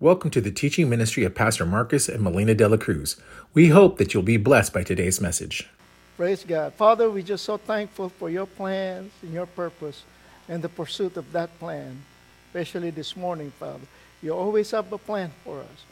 [0.00, 3.16] Welcome to the teaching ministry of Pastor Marcus and Melina de la Cruz.
[3.52, 5.68] We hope that you'll be blessed by today's message.
[6.16, 6.74] Praise God.
[6.74, 10.04] Father, we're just so thankful for your plans and your purpose
[10.48, 12.00] and the pursuit of that plan,
[12.46, 13.88] especially this morning, Father.
[14.22, 15.84] You always have a plan for us,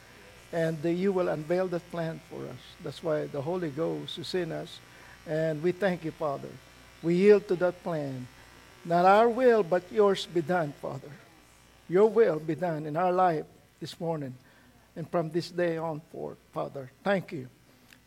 [0.52, 2.62] and you will unveil that plan for us.
[2.84, 4.78] That's why the Holy Ghost is in us,
[5.26, 6.50] and we thank you, Father.
[7.02, 8.28] We yield to that plan.
[8.84, 11.10] Not our will, but yours be done, Father.
[11.88, 13.46] Your will be done in our life
[13.80, 14.34] this morning
[14.96, 16.90] and from this day on forth, Father.
[17.04, 17.48] Thank you.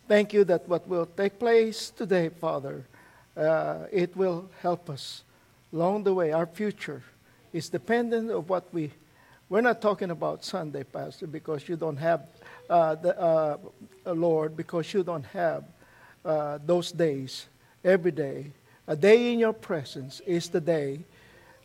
[0.08, 2.84] Thank you that what will take place today, Father,
[3.36, 5.22] uh, it will help us
[5.72, 6.32] along the way.
[6.32, 7.02] Our future
[7.52, 8.90] is dependent of what we.
[9.48, 12.28] We're not talking about Sunday, Pastor, because you don't have
[12.68, 13.58] uh, the uh,
[14.06, 15.64] Lord, because you don't have
[16.24, 17.46] uh, those days
[17.84, 18.52] every day.
[18.86, 21.00] A day in your presence is the day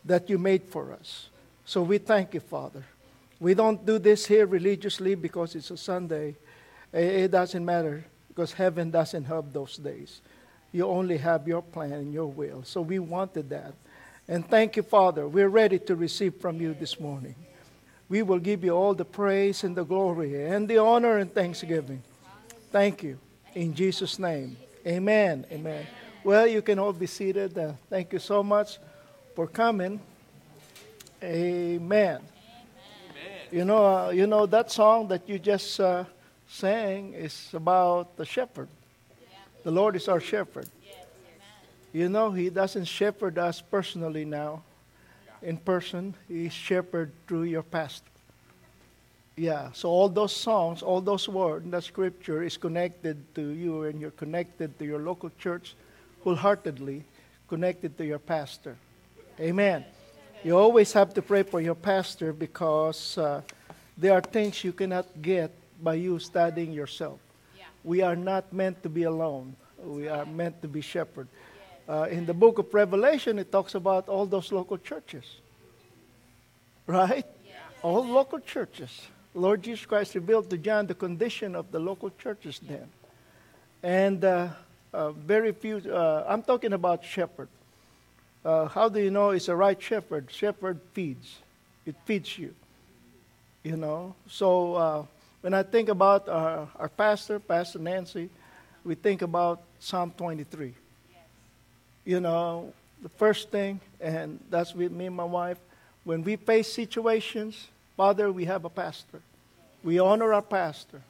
[0.03, 1.30] that you made for us.
[1.66, 2.83] So we thank you, Father.
[3.39, 6.35] We don't do this here religiously because it's a Sunday.
[6.94, 10.22] It doesn't matter because heaven doesn't have those days.
[10.72, 12.63] You only have your plan and your will.
[12.63, 13.73] So we wanted that.
[14.28, 15.28] And thank you, Father.
[15.28, 17.36] We're ready to receive from you this morning.
[18.09, 22.03] We will give you all the praise and the glory and the honor and thanksgiving.
[22.72, 23.19] Thank you.
[23.53, 24.58] In Jesus' name.
[24.86, 25.45] Amen.
[25.52, 25.86] Amen.
[26.23, 27.58] Well, you can all be seated.
[27.58, 28.80] Uh, thank you so much
[29.36, 30.00] for coming.
[31.23, 32.22] Amen.
[33.56, 36.03] You know, uh, you know that song that you just uh,
[36.45, 38.67] sang is about the shepherd.
[39.31, 39.38] Yeah.
[39.64, 40.67] The Lord is our shepherd.
[40.84, 41.06] Yes.
[41.94, 44.62] You know, He doesn't shepherd us personally now,
[45.42, 46.16] in person.
[46.28, 48.12] He shepherd through your pastor.
[49.38, 49.72] Yeah.
[49.72, 54.12] So all those songs, all those words, that scripture is connected to you, and you're
[54.19, 55.75] connected to your local church,
[56.25, 57.06] wholeheartedly
[57.47, 58.75] connected to your pastor.
[59.40, 59.86] Amen.
[60.45, 63.41] You always have to pray for your pastor because uh,
[63.97, 65.49] there are things you cannot get
[65.81, 67.17] by you studying yourself.
[67.57, 67.63] Yeah.
[67.83, 69.55] We are not meant to be alone.
[69.83, 71.27] We are meant to be shepherd.
[71.89, 75.25] Uh, in the book of Revelation, it talks about all those local churches.
[76.85, 77.25] Right?
[77.44, 77.53] Yeah.
[77.81, 78.91] All local churches.
[79.34, 82.88] Lord Jesus Christ revealed to John the condition of the local churches then.
[83.81, 84.50] And uh,
[84.94, 87.50] uh, very few, uh, I'm talking about shepherd.
[88.45, 90.29] Uh, how do you know it's a right shepherd?
[90.29, 91.38] Shepherd feeds.
[91.83, 92.53] It feeds you.
[93.63, 94.13] You know.
[94.29, 95.06] So uh,
[95.41, 98.29] when I think about our, our, pastor, Pastor Nancy,
[98.84, 100.67] we think about Psalm 23.
[100.67, 100.75] Yes.
[102.05, 105.57] You know, the first thing, and that's with me and my wife,
[106.03, 107.67] when we face situations,
[107.97, 109.22] Father, we have a pastor.
[109.84, 111.01] We honor our pastor.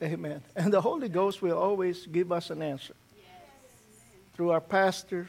[0.00, 0.12] Right.
[0.12, 0.40] Amen.
[0.56, 2.94] And the Holy Ghost will always give us an answer.
[3.14, 3.26] Yes.
[4.34, 5.26] Through our pastor,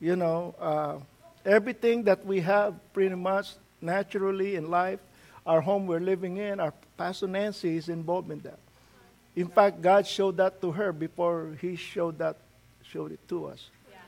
[0.00, 0.98] you know, uh,
[1.44, 5.00] everything that we have pretty much naturally in life,
[5.46, 8.58] our home we're living in, our Pastor Nancy is involved in that.
[9.34, 12.36] In fact, God showed that to her before He showed that,
[12.82, 13.68] showed it to us.
[13.90, 13.98] Yeah.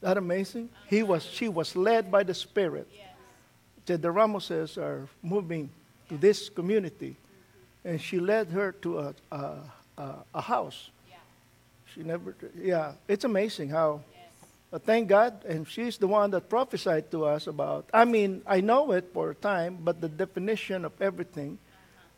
[0.00, 0.68] That amazing?
[0.88, 2.88] He was, she was led by the Spirit.
[2.92, 4.00] Yes.
[4.00, 5.70] The Ramoses are moving
[6.08, 7.16] to this community,
[7.84, 9.56] and she led her to a, a,
[9.96, 10.90] a, a house.
[11.08, 11.16] Yeah.
[11.94, 14.02] She never, yeah, it's amazing how
[14.70, 17.88] but thank God, and she's the one that prophesied to us about.
[17.94, 21.58] I mean, I know it for a time, but the definition of everything,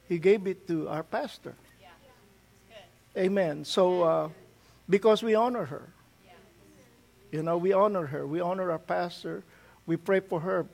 [0.09, 1.55] he gave it to our pastor.
[1.81, 3.23] Yeah.
[3.23, 3.65] Amen.
[3.65, 4.29] So, uh,
[4.89, 5.89] because we honor her,
[6.25, 6.33] yeah.
[7.33, 8.27] you know, we honor her.
[8.27, 9.45] We honor our pastor.
[9.87, 10.67] We pray for her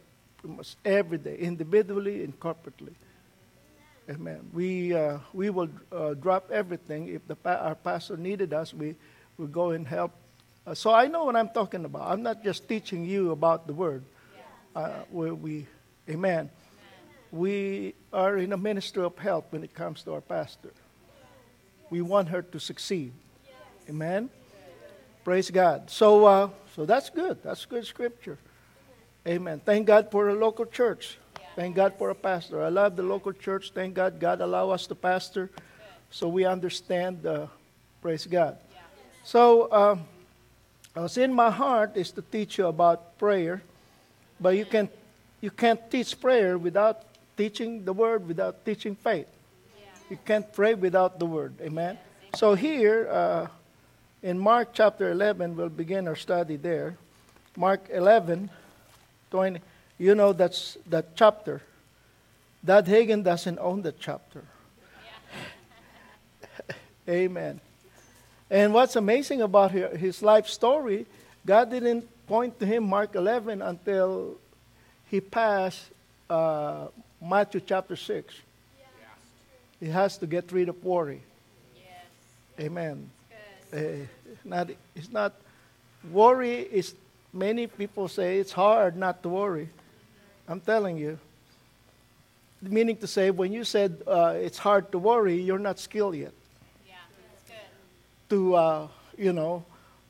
[0.84, 2.94] every day, individually and corporately.
[4.08, 4.50] Amen.
[4.52, 8.74] We uh, we will uh, drop everything if the our pastor needed us.
[8.74, 8.96] We
[9.38, 10.12] will go and help
[10.66, 12.10] uh, so I know what I'm talking about.
[12.10, 14.04] I'm not just teaching you about the word.
[14.74, 15.66] Uh, where we,
[16.08, 16.50] amen.
[17.30, 20.72] We are in a ministry of help when it comes to our pastor.
[21.90, 23.12] We want her to succeed.
[23.88, 24.30] Amen.
[25.22, 25.90] Praise God.
[25.90, 27.40] So, uh, so that's good.
[27.42, 28.38] That's good scripture.
[29.28, 29.60] Amen.
[29.64, 31.18] Thank God for a local church.
[31.54, 32.62] Thank God for a pastor.
[32.62, 33.70] I love the local church.
[33.72, 35.50] Thank God God allow us to pastor,
[36.10, 37.24] so we understand.
[37.24, 37.46] Uh,
[38.02, 38.58] praise God.
[39.22, 39.70] So.
[39.70, 40.04] Um,
[40.94, 43.62] What's in my heart is to teach you about prayer,
[44.40, 44.88] but you can
[45.40, 47.02] you can't teach prayer without
[47.36, 49.26] teaching the word, without teaching faith.
[49.76, 49.86] Yeah.
[50.10, 51.54] You can't pray without the word.
[51.60, 51.98] Amen.
[52.36, 53.48] So here uh,
[54.22, 56.96] in Mark chapter 11, we'll begin our study there.
[57.56, 58.48] Mark 11,
[59.32, 59.60] 20.
[59.98, 61.60] You know that's that chapter.
[62.64, 64.44] Dad Hagin doesn't own that chapter.
[66.40, 66.74] Yeah.
[67.08, 67.60] Amen.
[68.54, 71.06] And what's amazing about his life story,
[71.44, 74.36] God didn't point to him, Mark 11, until
[75.10, 75.82] he passed
[76.30, 76.86] uh,
[77.20, 78.32] Matthew chapter 6.
[79.80, 81.20] He has to get rid of worry.
[82.60, 83.10] Amen.
[83.72, 83.78] Uh,
[84.44, 85.32] not, it's not,
[86.12, 86.94] worry is,
[87.32, 89.68] many people say it's hard not to worry.
[90.46, 91.18] I'm telling you.
[92.62, 96.34] Meaning to say, when you said uh, it's hard to worry, you're not skilled yet.
[98.34, 98.36] Yeah, that's good.
[98.36, 98.88] To, uh,
[99.18, 99.64] you know,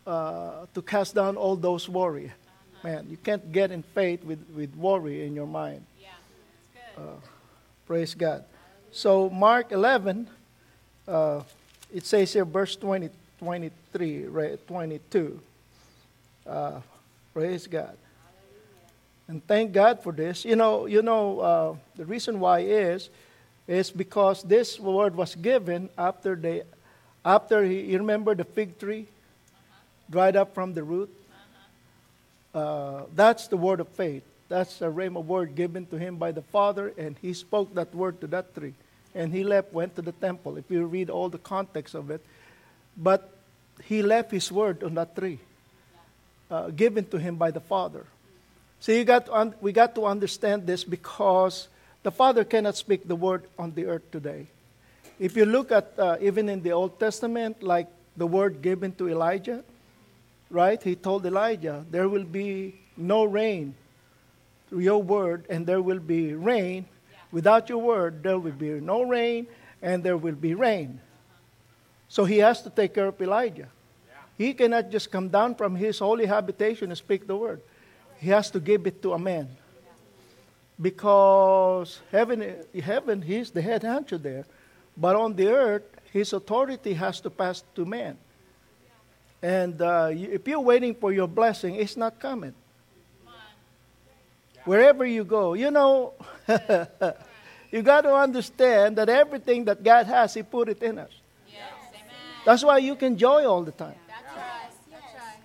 [0.07, 2.33] uh, to cast down all those worry.
[2.83, 5.85] Man, you can't get in faith with, with worry in your mind.
[6.01, 6.09] Yeah,
[6.97, 7.17] good.
[7.87, 8.45] Praise God.
[8.93, 10.29] So, Mark 11,
[11.09, 11.43] uh,
[11.93, 15.41] it says here, verse 20, 23, right, 22.
[16.47, 16.81] Uh,
[17.33, 17.97] praise God.
[19.27, 20.45] And thank God for this.
[20.45, 23.09] You know, you know uh, the reason why is,
[23.67, 26.63] is because this word was given after they,
[27.25, 29.07] after he, you remember the fig tree
[30.11, 31.11] dried up from the root.
[32.55, 34.23] Uh, that's the word of faith.
[34.49, 38.21] That's a rhema word given to him by the Father, and he spoke that word
[38.21, 38.75] to that tree.
[39.15, 40.57] And he left, went to the temple.
[40.57, 42.25] If you read all the context of it,
[42.97, 43.31] but
[43.83, 45.39] he left his word on that tree,
[46.51, 48.05] uh, given to him by the Father.
[48.81, 51.69] So you got un- we got to understand this because
[52.03, 54.47] the Father cannot speak the word on the earth today.
[55.19, 59.09] If you look at uh, even in the Old Testament, like the word given to
[59.09, 59.63] Elijah,
[60.51, 60.83] right?
[60.83, 63.75] He told Elijah, There will be no rain
[64.69, 66.87] through your word, and there will be rain.
[67.31, 69.47] Without your word, there will be no rain,
[69.83, 71.01] and there will be rain.
[72.09, 73.69] So he has to take care of Elijah.
[74.37, 77.61] He cannot just come down from his holy habitation and speak the word.
[78.19, 79.49] He has to give it to a man.
[80.81, 84.45] Because heaven, heaven, he's the head honcho there.
[84.97, 85.83] But on the earth,
[86.13, 88.17] his authority has to pass to man.
[89.43, 92.55] And uh, if you're waiting for your blessing, it's not coming.
[94.65, 96.15] Wherever you go, you know,
[97.71, 101.11] you got to understand that everything that God has, He put it in us.
[102.45, 103.97] That's why you can joy all the time.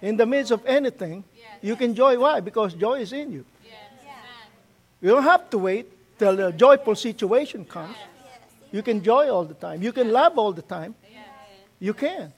[0.01, 1.23] In the midst of anything,
[1.61, 2.17] you can joy.
[2.17, 2.39] Why?
[2.39, 3.45] Because joy is in you.
[5.01, 7.95] You don't have to wait till the joyful situation comes.
[8.71, 9.81] You can joy all the time.
[9.81, 10.95] You can love all the time.
[11.79, 12.33] You can.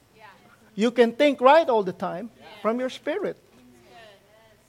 [0.74, 2.30] You can think right all the time
[2.62, 3.36] from your spirit.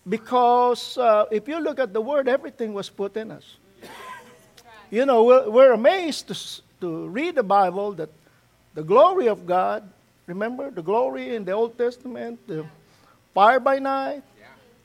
[0.08, 3.58] Because uh, if you look at the word, everything was put in us.
[4.92, 8.10] You know, we're, we're amazed to, to read the Bible that
[8.74, 9.90] the glory of God,
[10.28, 12.66] remember the glory in the Old Testament, the
[13.34, 14.24] fire by night,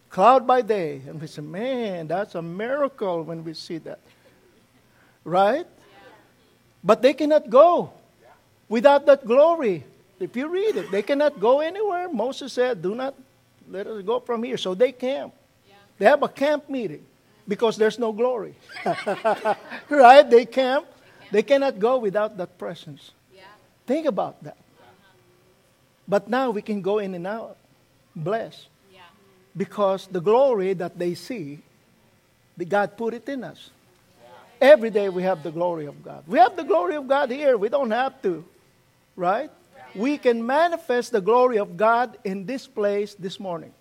[0.08, 1.02] cloud by day.
[1.06, 3.98] And we say, man, that's a miracle when we see that.
[5.24, 5.66] Right?
[6.82, 7.90] But they cannot go
[8.68, 9.84] without that glory.
[10.20, 12.08] If you read it, they cannot go anywhere.
[12.08, 13.14] Moses said, Do not
[13.68, 14.56] let us go from here.
[14.56, 15.34] So they camp.
[15.98, 17.04] They have a camp meeting
[17.46, 18.54] because there's no glory.
[19.88, 20.28] right?
[20.28, 20.86] They camp.
[21.32, 23.10] They cannot go without that presence.
[23.34, 23.42] Yeah.
[23.86, 24.56] Think about that.
[26.06, 27.56] But now we can go in and out,
[28.16, 29.00] blessed, Yeah.
[29.54, 31.58] because the glory that they see,
[32.56, 33.70] the God put it in us.
[34.60, 36.24] Every day we have the glory of God.
[36.26, 37.56] We have the glory of God here.
[37.56, 38.44] We don't have to,
[39.14, 39.50] right?
[39.94, 43.72] We can manifest the glory of God in this place this morning.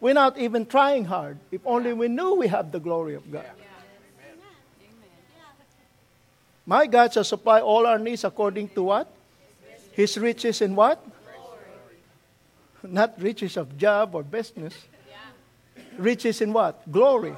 [0.00, 1.38] We're not even trying hard.
[1.52, 3.44] If only we knew we have the glory of God.
[6.66, 9.12] My God shall supply all our needs according to what?
[9.92, 11.04] His riches in what?
[12.82, 14.74] Not riches of job or business.
[15.98, 16.90] Riches in what?
[16.90, 17.34] Glory.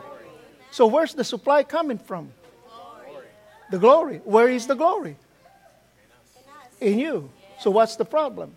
[0.73, 2.33] So where's the supply coming from?
[3.71, 4.23] The glory.
[4.25, 5.17] Where is the glory?
[6.81, 7.31] In you.
[7.61, 8.57] So what's the problem?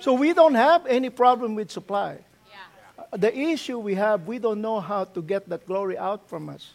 [0.00, 2.18] So we don't have any problem with supply.
[3.12, 6.74] The issue we have, we don't know how to get that glory out from us.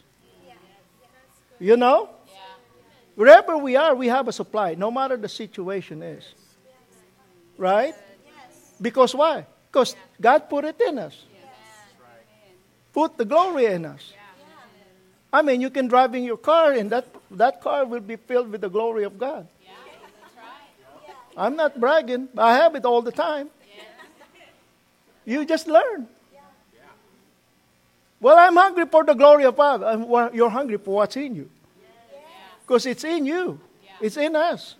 [1.58, 2.08] You know?
[3.14, 6.24] Wherever we are, we have a supply, no matter the situation is.
[7.58, 7.94] Right?
[8.80, 9.44] Because why?
[9.70, 11.24] Because God put it in us.
[12.92, 14.12] Put the glory in us.
[15.32, 18.50] I mean, you can drive in your car, and that, that car will be filled
[18.50, 19.46] with the glory of God.
[21.36, 23.48] I'm not bragging, but I have it all the time.
[25.24, 26.08] You just learn.
[28.20, 29.82] Well, I'm hungry for the glory of God.
[29.82, 31.48] I'm- well, You're hungry for what's in you.
[32.66, 33.60] Because it's in you,
[34.00, 34.74] it's in us.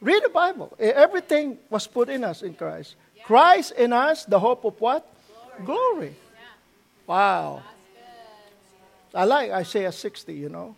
[0.00, 0.74] Read the Bible.
[0.78, 2.96] Everything was put in us in Christ.
[3.24, 5.06] Christ in us, the hope of what?
[5.64, 6.16] Glory.
[7.12, 7.62] Wow.
[9.14, 10.74] I like Isaiah 60, you know,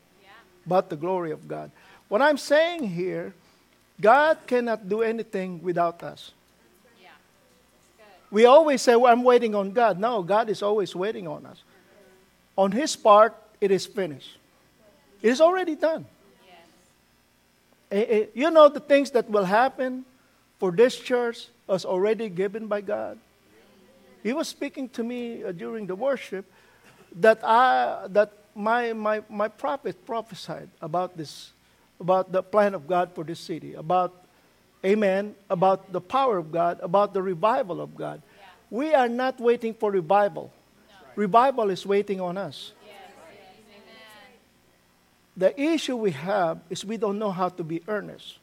[0.66, 1.70] about the glory of God.
[2.08, 3.32] What I'm saying here,
[4.00, 6.32] God cannot do anything without us.
[8.32, 10.00] We always say, well, I'm waiting on God.
[10.00, 11.62] No, God is always waiting on us.
[12.58, 14.36] on his part, it is finished.
[15.22, 16.04] It is already done.
[17.92, 20.04] Eh, eh, You know the things that will happen
[20.58, 23.18] for this church was already given by God.
[24.24, 26.50] He was speaking to me uh, during the worship
[27.20, 31.52] that I that my, my, my prophet prophesied about this,
[32.00, 34.24] about the plan of God for this city, about
[34.84, 38.20] Amen, about the power of God, about the revival of God.
[38.70, 40.52] We are not waiting for revival.
[41.16, 42.72] Revival is waiting on us.
[45.36, 48.38] The issue we have is we don't know how to be earnest.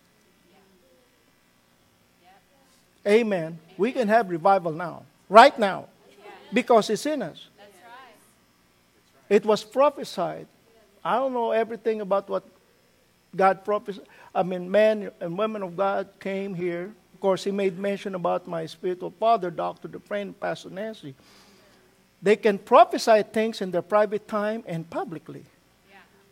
[3.06, 3.60] Amen.
[3.78, 5.88] We can have revival now, right now,
[6.52, 7.48] because it's in us.
[9.30, 10.46] It was prophesied.
[11.04, 12.44] I don't know everything about what
[13.34, 14.06] God prophesied.
[14.36, 16.92] I mean, men and women of God came here.
[17.14, 19.88] Of course, he made mention about my spiritual father, Dr.
[19.88, 21.16] Dufresne, Pastor Nancy.
[22.22, 25.46] They can prophesy things in their private time and publicly.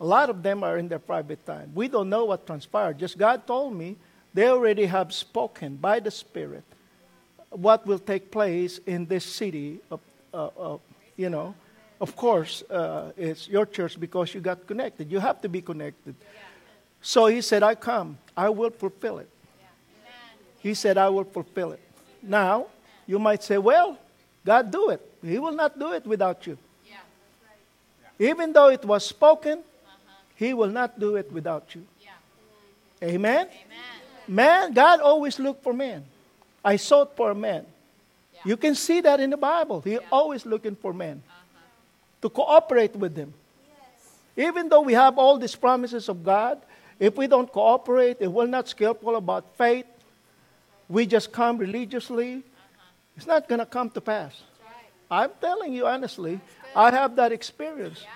[0.02, 1.72] A lot of them are in their private time.
[1.74, 3.00] We don't know what transpired.
[3.00, 3.96] Just God told me
[4.34, 6.64] they already have spoken by the Spirit
[7.50, 9.80] what will take place in this city.
[9.92, 10.00] Of,
[10.34, 10.82] uh, of,
[11.18, 11.56] you know,
[12.00, 15.12] of course, uh, it's your church because you got connected.
[15.12, 16.16] You have to be connected.
[17.02, 19.30] So he said, I come, I will fulfill it.
[20.60, 21.80] He said, I will fulfill it.
[22.22, 22.68] Now,
[23.08, 23.98] you might say, well,
[24.46, 25.02] God do it.
[25.24, 26.58] He will not do it without you.
[26.86, 28.32] Yeah.
[28.32, 29.60] Even though it was spoken,
[30.36, 31.86] He will not do it without you.
[33.02, 33.48] Amen?
[33.48, 33.48] Amen.
[34.28, 36.04] Man, God always looked for man.
[36.64, 37.66] I sought for a man.
[38.34, 38.42] Yeah.
[38.46, 39.82] You can see that in the Bible.
[39.82, 41.60] He always looking for men Uh-huh.
[42.22, 43.34] to cooperate with him.
[44.36, 46.62] Even though we have all these promises of God,
[47.00, 49.86] if we don't cooperate, if we're not skillful about faith,
[50.88, 52.44] we just come religiously,
[53.16, 54.32] it's not going to come to pass.
[54.64, 55.24] Right.
[55.28, 56.40] I'm telling you honestly,
[56.76, 58.02] I have that experience.
[58.04, 58.10] Yeah.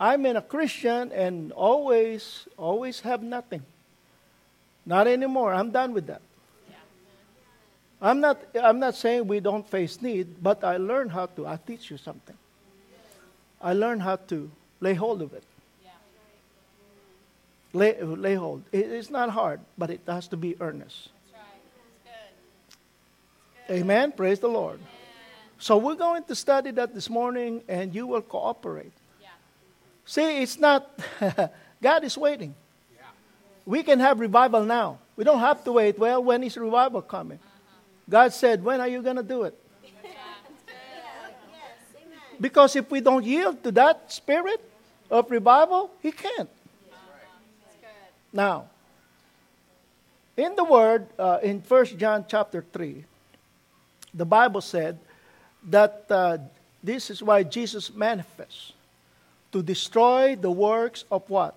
[0.00, 3.62] I'm in a Christian and always, always have nothing.
[4.86, 5.52] Not anymore.
[5.52, 6.22] I'm done with that.
[8.00, 11.46] I'm not, I'm not saying we don't face need, but I learned how to.
[11.46, 12.36] I teach you something.
[13.60, 14.50] I learned how to
[14.80, 15.42] lay hold of it.
[15.82, 15.90] Yeah.
[17.72, 18.62] Lay, lay hold.
[18.70, 21.08] It, it's not hard, but it has to be earnest.
[21.32, 21.60] That's right.
[22.68, 23.80] It's good.
[23.80, 24.12] Amen.
[24.12, 24.78] Praise the Lord.
[25.58, 28.92] So we're going to study that this morning, and you will cooperate.
[29.20, 29.28] Yeah.
[30.04, 30.88] See, it's not,
[31.82, 32.54] God is waiting.
[33.66, 34.98] We can have revival now.
[35.14, 35.98] We don't have to wait.
[35.98, 37.38] Well, when is revival coming?
[38.08, 39.54] God said, When are you going to do it?
[42.40, 44.60] Because if we don't yield to that spirit
[45.10, 46.48] of revival, He can't.
[48.32, 48.66] Now,
[50.36, 53.04] in the Word, uh, in 1 John chapter 3,
[54.14, 54.98] the Bible said
[55.68, 56.38] that uh,
[56.82, 58.72] this is why Jesus manifests
[59.52, 61.54] to destroy the works of what?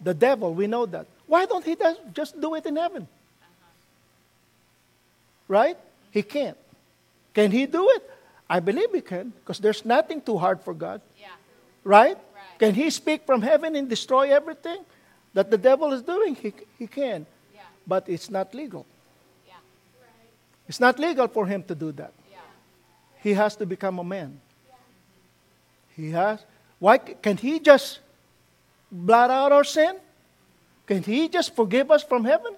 [0.00, 0.54] The devil.
[0.54, 1.06] We know that.
[1.26, 1.76] Why don't he
[2.14, 3.06] just do it in heaven?
[5.52, 5.76] Right?
[6.10, 6.56] He can't.
[7.34, 8.08] Can he do it?
[8.48, 11.02] I believe he can, because there's nothing too hard for God.
[11.20, 11.28] Yeah.
[11.84, 12.16] Right?
[12.16, 12.58] Right.
[12.58, 14.80] Can he speak from heaven and destroy everything
[15.34, 16.36] that the devil is doing?
[16.36, 17.26] He, he can.
[17.54, 17.60] Yeah.
[17.86, 18.86] But it's not legal.
[19.46, 19.60] Yeah.
[20.68, 22.14] It's not legal for him to do that.
[22.30, 22.38] Yeah.
[23.20, 24.40] He has to become a man.
[25.94, 26.40] He has.
[26.78, 28.00] Why can he just
[28.90, 29.96] blot out our sin?
[30.86, 32.54] Can he just forgive us from heaven?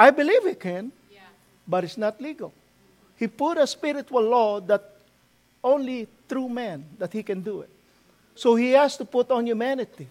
[0.00, 1.20] I believe he can, Yeah.
[1.68, 2.52] but it's not legal.
[3.18, 4.82] He put a spiritual law that
[5.62, 7.68] only through man that he can do it.
[8.34, 10.08] So he has to put on humanity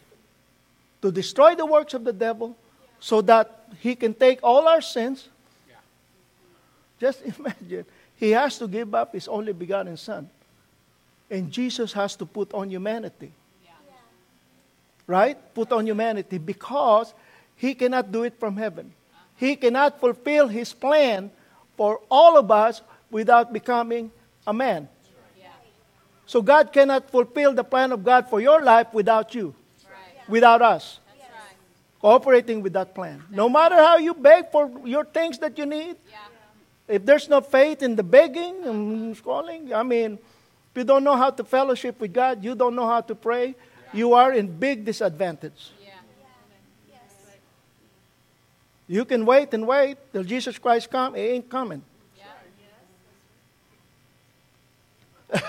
[1.02, 2.56] to destroy the works of the devil
[3.00, 5.28] so that he can take all our sins.
[7.00, 7.86] Just imagine.
[8.16, 10.30] He has to give up his only begotten son.
[11.32, 13.32] And Jesus has to put on humanity.
[13.66, 13.72] Yeah.
[15.08, 15.38] Right?
[15.56, 17.14] Put on humanity because
[17.56, 18.94] he cannot do it from heaven.
[19.40, 21.32] He cannot fulfill his plan
[21.78, 24.12] for all of us without becoming
[24.46, 24.90] a man.
[26.26, 29.56] So God cannot fulfill the plan of God for your life without you,
[30.28, 31.00] without us
[32.02, 33.24] cooperating with that plan.
[33.30, 36.96] No matter how you beg for your things that you need, Yeah.
[36.96, 40.14] if there's no faith in the begging and calling, I mean,
[40.72, 43.56] if you don't know how to fellowship with God, you don't know how to pray,
[43.92, 45.72] you are in big disadvantage.
[45.82, 45.90] Yeah.
[48.90, 51.14] You can wait and wait till Jesus Christ come.
[51.14, 51.84] He ain't coming.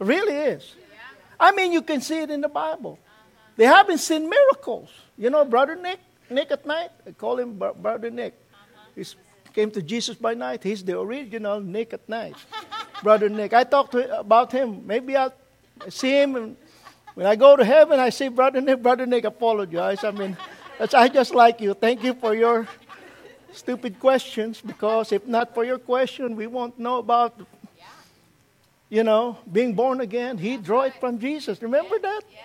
[0.00, 0.74] Really is.
[1.38, 2.98] I mean, you can see it in the Bible.
[3.56, 4.88] They haven't seen miracles.
[5.18, 8.34] You know, Brother Nick, Nick at night, I call him Bro- Brother Nick.
[8.96, 9.04] He
[9.52, 10.64] came to Jesus by night.
[10.64, 12.34] He's the original Nick at night.
[13.02, 13.52] Brother Nick.
[13.52, 14.86] I talked about him.
[14.86, 15.34] Maybe I'll
[15.90, 16.56] see him,
[17.14, 18.82] when I go to heaven, I see Brother Nick.
[18.82, 20.02] Brother Nick, apologize.
[20.02, 20.34] I mean,
[20.80, 21.74] that's, I just like you.
[21.74, 22.66] Thank you for your
[23.52, 27.38] stupid questions, because if not for your question, we won't know about,
[28.88, 30.38] you know, being born again.
[30.38, 31.60] He drew it from Jesus.
[31.60, 32.22] Remember that?
[32.32, 32.40] Yes,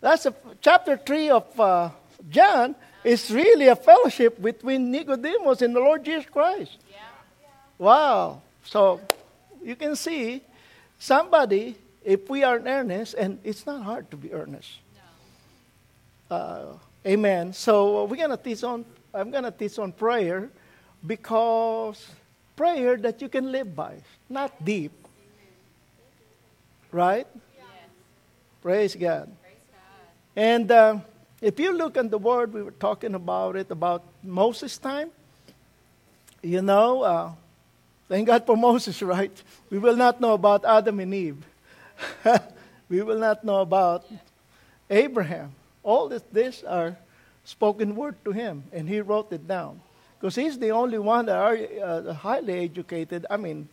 [0.00, 1.90] That's a, chapter 3 of uh,
[2.30, 6.78] John is really a fellowship between Nicodemus and the Lord Jesus Christ.
[6.90, 6.96] Yeah.
[7.76, 8.40] Wow.
[8.64, 9.02] So
[9.62, 10.40] you can see
[10.98, 14.70] somebody, if we are earnest, and it's not hard to be earnest.
[16.30, 16.36] No.
[16.36, 16.72] Uh,
[17.06, 17.52] amen.
[17.52, 20.50] So we're going to teach on, I'm to teach on prayer
[21.06, 22.06] because
[22.56, 23.96] prayer that you can live by,
[24.28, 24.92] not deep.
[26.90, 27.26] Right?
[28.62, 29.30] Praise God.
[30.36, 30.98] And uh,
[31.40, 35.10] if you look in the Word, we were talking about it about Moses' time.
[36.42, 37.32] You know, uh,
[38.08, 39.32] thank God for Moses, right?
[39.70, 41.44] We will not know about Adam and Eve.
[42.88, 44.06] we will not know about
[44.88, 45.52] Abraham.
[45.82, 46.96] All this, this are
[47.44, 49.80] spoken word to him, and he wrote it down.
[50.18, 53.26] Because he's the only one that are uh, highly educated.
[53.28, 53.68] I mean,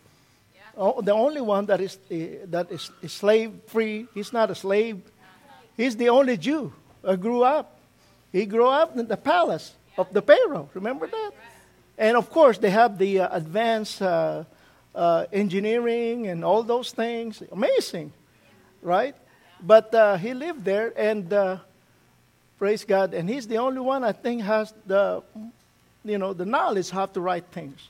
[0.76, 4.08] oh, the only one that is, uh, that is, is slave free.
[4.14, 5.00] He's not a slave.
[5.76, 7.78] He's the only Jew who grew up.
[8.32, 10.68] He grew up in the palace of the Pharaoh.
[10.74, 11.32] Remember that?
[11.96, 14.44] And of course, they have the uh, advanced uh,
[14.94, 17.42] uh, engineering and all those things.
[17.52, 18.12] Amazing,
[18.82, 19.14] right?
[19.62, 21.58] But uh, he lived there, and uh,
[22.60, 23.14] praise God.
[23.14, 25.22] And he's the only one I think has the,
[26.04, 27.88] you know, the knowledge how to write things.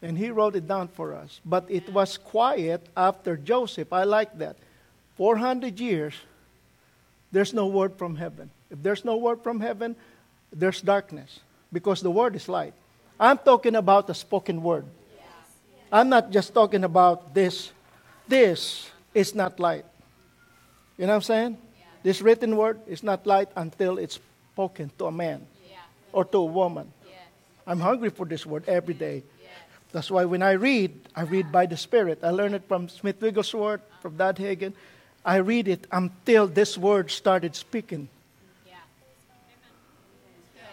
[0.00, 1.40] And he wrote it down for us.
[1.44, 3.92] But it was quiet after Joseph.
[3.92, 4.56] I like that.
[5.16, 6.14] 400 years,
[7.32, 8.48] there's no word from heaven.
[8.70, 9.96] If there's no word from heaven,
[10.52, 11.40] there's darkness
[11.72, 12.74] because the word is light.
[13.18, 14.86] I'm talking about the spoken word.
[15.92, 17.72] I'm not just talking about this.
[18.28, 19.84] This is not light.
[20.96, 21.58] You know what I'm saying?
[22.02, 24.18] This written word is not light until it's
[24.52, 25.46] spoken to a man
[26.12, 26.92] or to a woman.
[27.66, 29.22] I'm hungry for this word every day.
[29.92, 32.20] That's why when I read, I read by the Spirit.
[32.22, 34.72] I learned it from Smith Wigglesworth, from Dad Hagin.
[35.24, 38.08] I read it until this word started speaking.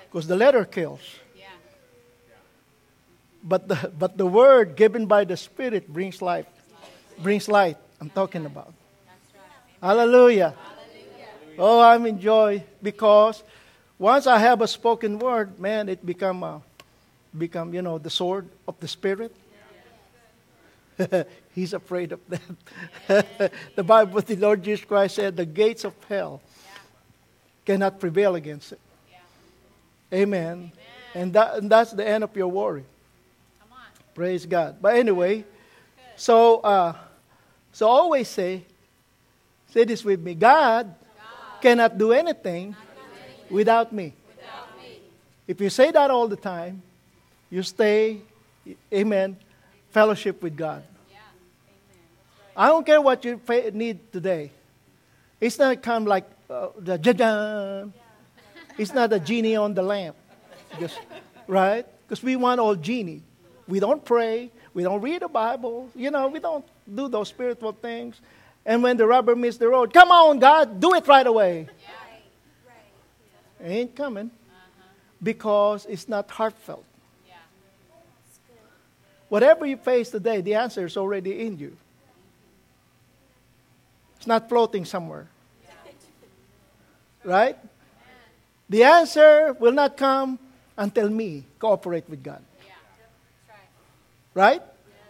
[0.05, 1.01] Because the letter kills.
[3.43, 6.47] But the, but the word given by the Spirit brings life,
[7.19, 7.77] brings light.
[7.99, 8.73] I'm talking about.
[9.81, 10.53] Hallelujah.
[11.57, 13.43] Oh, I'm enjoy because
[13.97, 16.61] once I have a spoken word, man, it become a,
[17.37, 19.35] become you know the sword of the Spirit.
[21.55, 23.51] He's afraid of that.
[23.75, 26.41] the Bible, the Lord Jesus Christ said, the gates of hell
[27.65, 28.79] cannot prevail against it.
[30.13, 30.71] Amen.
[31.13, 32.85] And, that, and that's the end of your worry.
[34.15, 34.77] Praise God.
[34.81, 35.45] But anyway,
[36.15, 36.95] so uh,
[37.71, 38.63] so always say,
[39.69, 40.95] say this with me: God,
[41.61, 42.75] cannot do anything
[43.49, 44.13] without me.
[45.47, 46.81] If you say that all the time,
[47.49, 48.21] you stay,
[48.93, 49.37] amen,
[49.91, 50.83] fellowship with God.
[52.55, 53.39] I don't care what you
[53.73, 54.51] need today.
[55.39, 57.85] It's not come like uh, the ja
[58.77, 60.15] It's not a genie on the lamp,
[60.79, 60.99] just
[61.47, 61.85] right?
[62.05, 63.21] Because we want all genie.
[63.67, 64.49] We don't pray.
[64.73, 65.89] We don't read the Bible.
[65.95, 68.19] You know, we don't do those spiritual things.
[68.67, 71.69] And when the rubber meets the road, come on, God, do it right away.
[73.63, 74.87] It ain't coming uh-huh.
[75.23, 76.83] because it's not heartfelt.
[79.29, 81.75] Whatever you face today, the answer is already in you.
[84.17, 85.27] It's not floating somewhere.
[87.23, 87.57] Right?
[88.69, 90.39] The answer will not come
[90.77, 92.41] until me cooperate with God.
[94.33, 94.61] Right?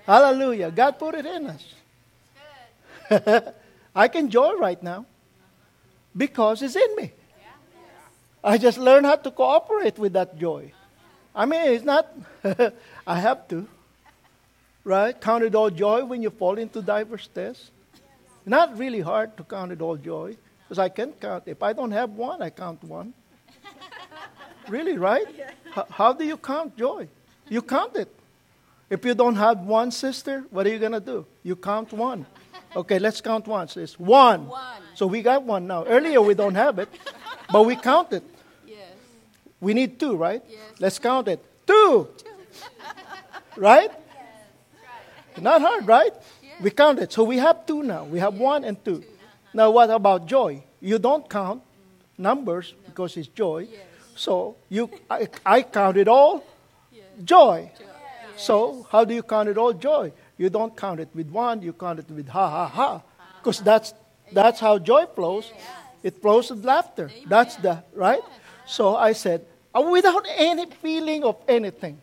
[0.05, 0.71] Hallelujah.
[0.71, 1.73] God put it in us.
[3.95, 5.05] I can joy right now
[6.15, 7.11] because it's in me.
[8.43, 10.71] I just learned how to cooperate with that joy.
[11.35, 12.07] I mean, it's not,
[13.07, 13.67] I have to.
[14.83, 15.19] Right?
[15.19, 17.71] Count it all joy when you fall into diverse tests.
[18.45, 21.43] Not really hard to count it all joy because I can count.
[21.45, 23.13] If I don't have one, I count one.
[24.69, 25.27] really, right?
[25.77, 27.09] H- how do you count joy?
[27.49, 28.07] You count it.
[28.89, 31.25] If you don't have one sister, what are you going to do?
[31.43, 32.25] You count one.
[32.75, 33.77] Okay, let's count once.
[33.77, 34.47] It's one.
[34.47, 34.81] One.
[34.93, 35.85] So we got one now.
[35.85, 36.89] Earlier we don't have it,
[37.51, 38.23] but we count it.
[38.65, 38.77] Yes.
[39.59, 40.43] We need two, right?
[40.47, 40.59] Yes.
[40.79, 41.43] Let's count it.
[41.65, 42.07] Two.
[43.55, 43.89] right?
[43.91, 45.41] Yes.
[45.41, 46.11] Not hard, right?
[46.59, 47.13] We count it.
[47.13, 48.03] So we have two now.
[48.05, 49.03] We have one and two.
[49.53, 50.63] Now, what about joy?
[50.81, 51.61] You don't count
[52.17, 53.67] numbers because it's joy.
[53.71, 53.81] Yes.
[54.15, 56.43] So you, I, I count it all
[57.23, 57.71] joy.
[58.35, 60.11] So how do you count it all joy?
[60.37, 63.01] You don't count it with one, you count it with ha ha ha.
[63.39, 63.93] Because that's,
[64.31, 65.51] that's how joy flows.
[66.03, 67.09] It flows with laughter.
[67.25, 68.21] That's the, right?
[68.65, 71.99] So I said, uh, without any feeling of anything,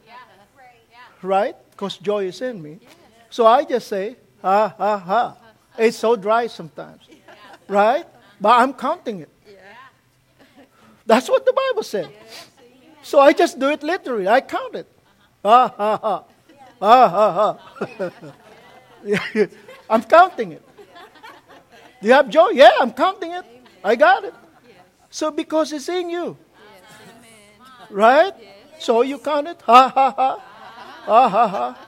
[1.23, 1.57] right?
[1.71, 2.81] Because joy is in me.
[3.31, 5.37] So I just say, ha ha ha.
[5.79, 7.03] It's so dry sometimes,
[7.69, 8.07] right?
[8.41, 9.31] But I'm counting it.
[11.07, 12.11] That's what the Bible said.
[13.03, 14.27] So I just do it literally.
[14.27, 14.87] I count it.
[15.45, 16.25] Ha ha ha.
[16.81, 18.23] Ha ha ha.
[19.91, 20.63] I'm counting it.
[22.01, 22.51] Do you have joy?
[22.51, 23.45] Yeah, I'm counting it.
[23.83, 24.35] I got it.
[25.11, 26.37] So because it's in you.
[27.91, 28.33] Right?
[28.79, 29.63] So you count it.
[29.63, 30.41] Ha ha ha.
[31.05, 31.79] Ha ha ha.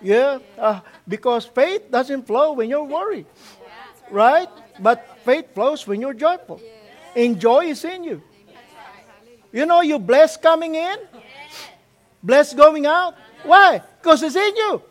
[0.00, 0.38] Yeah.
[0.56, 3.26] Uh, because faith doesn't flow when you're worried.
[4.10, 4.48] Right?
[4.78, 6.60] But faith flows when you're joyful.
[7.16, 8.22] And joy is in you.
[9.50, 10.98] You know, you blessed coming in,
[12.22, 13.14] blessed going out.
[13.44, 13.82] Why?
[14.00, 14.82] Because it's in you.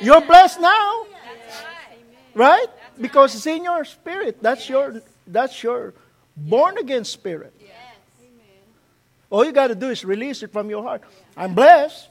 [0.00, 1.06] You're blessed now,
[2.34, 2.66] right?
[3.00, 4.42] Because it's in your spirit.
[4.42, 5.94] That's your that's your
[6.36, 7.52] born again spirit.
[9.30, 11.02] All you got to do is release it from your heart.
[11.36, 12.08] I'm blessed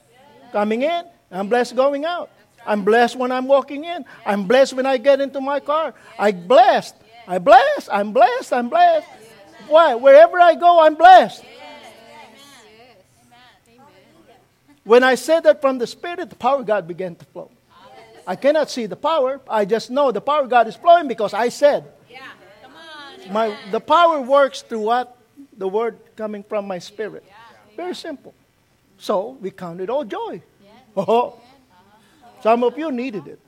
[0.52, 1.04] coming in.
[1.32, 2.30] I'm blessed going out.
[2.66, 4.06] I'm blessed when I'm walking in.
[4.26, 5.94] I'm blessed when I get into my car.
[6.18, 6.96] I'm blessed.
[7.28, 7.90] I'm blessed.
[7.92, 8.54] I'm blessed.
[8.54, 9.08] I'm blessed.
[9.68, 9.96] Why?
[9.96, 11.44] Wherever I go, I'm blessed.
[14.84, 17.50] When I said that from the Spirit, the power of God began to flow.
[18.26, 19.42] I cannot see the power.
[19.50, 21.92] I just know the power of God is flowing because I said.
[22.10, 22.20] Yeah.
[22.62, 22.72] Come
[23.28, 23.34] on.
[23.34, 25.18] My, the power works through what?
[25.58, 27.24] The word coming from my spirit.
[27.76, 28.34] Very simple.
[28.98, 30.42] So we counted all joy.
[30.96, 31.40] Oh,
[32.44, 33.40] some of you needed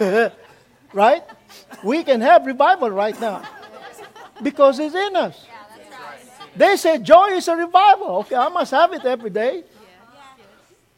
[0.00, 0.32] it.
[0.92, 1.22] right?
[1.84, 3.42] We can have revival right now
[4.42, 5.46] because it's in us.
[6.56, 8.16] They say joy is a revival.
[8.26, 9.62] Okay, I must have it every day.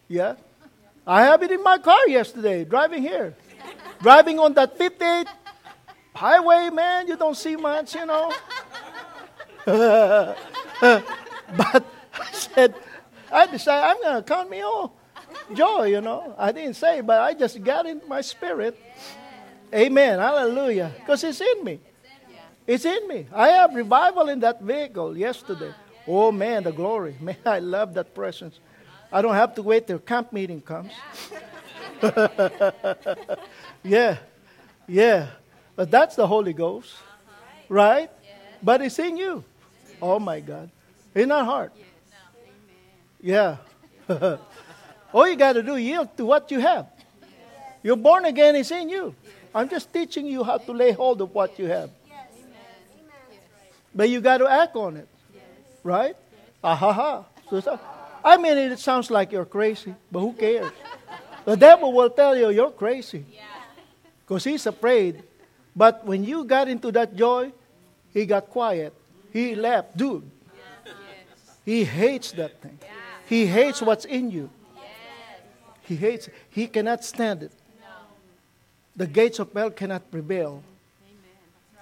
[0.09, 0.35] Yeah.
[1.07, 3.35] I have it in my car yesterday, driving here.
[4.01, 5.27] driving on that 58
[6.15, 8.33] highway, man, you don't see much, you know.
[9.67, 10.37] but
[12.15, 12.75] I said,
[13.31, 14.97] I decided I'm going to count me all
[15.55, 16.35] joy, you know.
[16.39, 18.79] I didn't say, but I just got in my spirit.
[19.75, 20.19] Amen.
[20.19, 20.93] Hallelujah.
[20.99, 21.81] Because it's in me.
[22.67, 23.27] It's in me.
[23.33, 25.73] I have revival in that vehicle yesterday.
[25.73, 27.17] Ah, oh, man, the glory.
[27.21, 28.59] Man, I love that presence.
[29.17, 30.93] I don't have to wait till camp meeting comes.
[33.83, 34.19] yeah.
[34.87, 35.29] Yeah.
[35.75, 36.95] But that's the Holy Ghost.
[37.71, 38.11] Right?
[38.63, 39.43] But it's in you.
[40.03, 40.69] Oh, my God.
[41.15, 41.73] In our heart.
[43.23, 43.57] Yeah.
[45.15, 46.87] All you got to do is yield to what you have.
[47.83, 49.15] You're born again, it's in you.
[49.55, 51.89] I'm just teaching you how to lay hold of what you have.
[53.95, 55.09] But you got to act on it.
[55.83, 56.17] Right?
[56.63, 57.25] Ah ha ha.
[57.49, 57.81] So, so-
[58.27, 60.73] I mean, it sounds like you're crazy, but who cares?
[61.45, 63.25] The devil will tell you you're crazy
[64.25, 65.23] because he's afraid.
[65.77, 67.53] But when you got into that joy,
[68.13, 68.93] he got quiet.
[69.33, 69.97] He left.
[69.97, 70.29] Dude,
[71.65, 72.77] he hates that thing.
[73.29, 74.51] He hates what's in you.
[75.83, 76.35] He hates it.
[76.51, 77.53] He cannot stand it.
[78.97, 80.65] The gates of hell cannot prevail.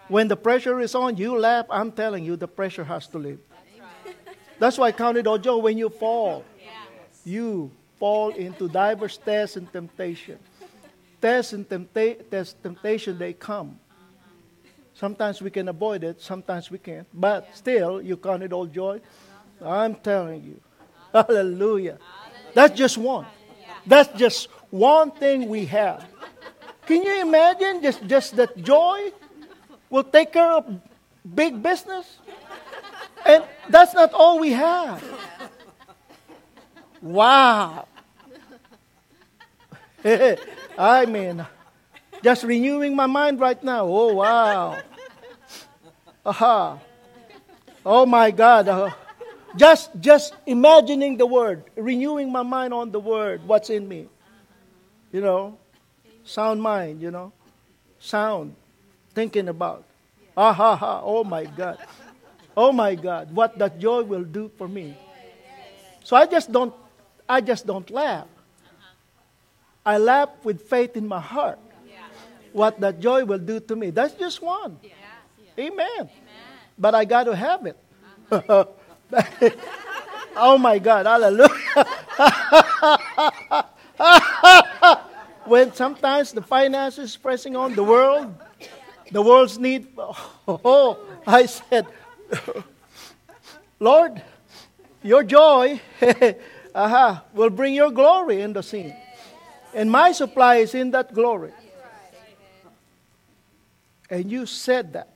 [0.08, 1.64] When the pressure is on, you laugh.
[1.70, 3.38] I'm telling you, the pressure has to leave.
[4.58, 6.44] That's why I counted all joy when you fall.
[7.24, 10.40] You fall into diverse tests and temptations.
[11.20, 13.78] Tests and tempta- tests, temptation, they come.
[14.94, 17.06] Sometimes we can avoid it, sometimes we can't.
[17.12, 19.00] But still, you count it all joy.
[19.60, 20.60] I'm telling you.
[21.12, 21.98] Hallelujah.
[22.54, 23.26] That's just one.
[23.86, 26.06] That's just one thing we have.
[26.86, 29.10] Can you imagine just, just that joy
[29.90, 30.80] will take care of
[31.34, 32.18] big business?
[33.24, 35.02] And that's not all we have.
[37.00, 37.88] Wow.
[40.78, 41.46] I mean,
[42.22, 43.86] just renewing my mind right now.
[43.86, 44.78] Oh, wow.
[46.24, 46.78] Aha.
[47.84, 48.68] Oh, my God.
[48.68, 48.90] Uh,
[49.56, 54.08] just, just imagining the word, renewing my mind on the word, what's in me.
[55.12, 55.58] You know,
[56.24, 57.32] sound mind, you know,
[58.00, 58.56] sound,
[59.14, 59.84] thinking about.
[60.36, 61.00] Ah, ha, ha.
[61.04, 61.78] Oh, my God.
[62.56, 63.34] Oh, my God.
[63.34, 64.96] What that joy will do for me.
[66.04, 66.74] So I just don't,
[67.28, 68.26] I just don't laugh.
[69.84, 71.58] I laugh with faith in my heart.
[72.52, 73.90] What that joy will do to me.
[73.90, 74.78] That's just one.
[75.58, 76.08] Amen.
[76.78, 77.76] But I got to have it.
[80.36, 81.46] oh my God, hallelujah.
[85.44, 88.34] when sometimes the finances pressing on the world,
[89.10, 89.88] the world's need.
[90.46, 91.86] Oh, I said,
[93.80, 94.22] Lord,
[95.02, 95.80] your joy
[96.74, 98.94] aha, will bring your glory in the scene.
[99.74, 101.52] And my supply is in that glory.
[104.10, 105.08] And you said that.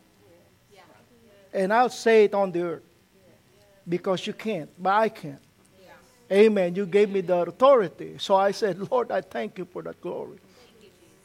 [1.52, 2.82] And I'll say it on the earth.
[3.88, 5.38] Because you can't, but I can.
[6.30, 6.74] Amen.
[6.74, 8.16] You gave me the authority.
[8.18, 10.38] So I said, Lord, I thank you for that glory.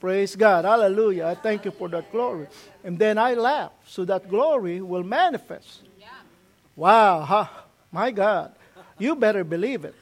[0.03, 0.65] Praise God.
[0.65, 1.27] Hallelujah.
[1.27, 2.47] I thank you for that glory.
[2.83, 3.71] And then I laugh.
[3.87, 5.83] So that glory will manifest.
[6.75, 7.21] Wow.
[7.21, 7.47] Huh?
[7.89, 8.53] My God.
[8.99, 9.95] You better believe it.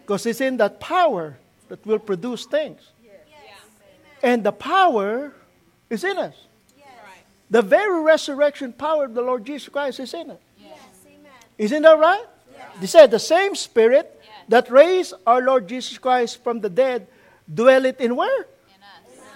[0.00, 1.36] Because it's in that power
[1.68, 2.80] that will produce things.
[4.24, 5.32] And the power
[5.88, 6.34] is in us.
[7.48, 10.40] The very resurrection power of the Lord Jesus Christ is in us.
[11.58, 12.26] Isn't that right?
[12.80, 17.06] They said the same spirit that raised our Lord Jesus Christ from the dead
[17.52, 18.46] dwelleth in where?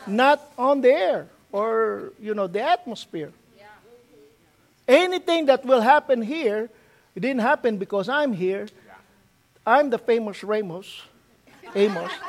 [0.06, 3.32] Not on the air or you know the atmosphere.
[4.86, 6.70] Anything that will happen here,
[7.14, 8.66] it didn't happen because I'm here.
[9.66, 11.02] I'm the famous Ramos.
[11.74, 12.10] Amos.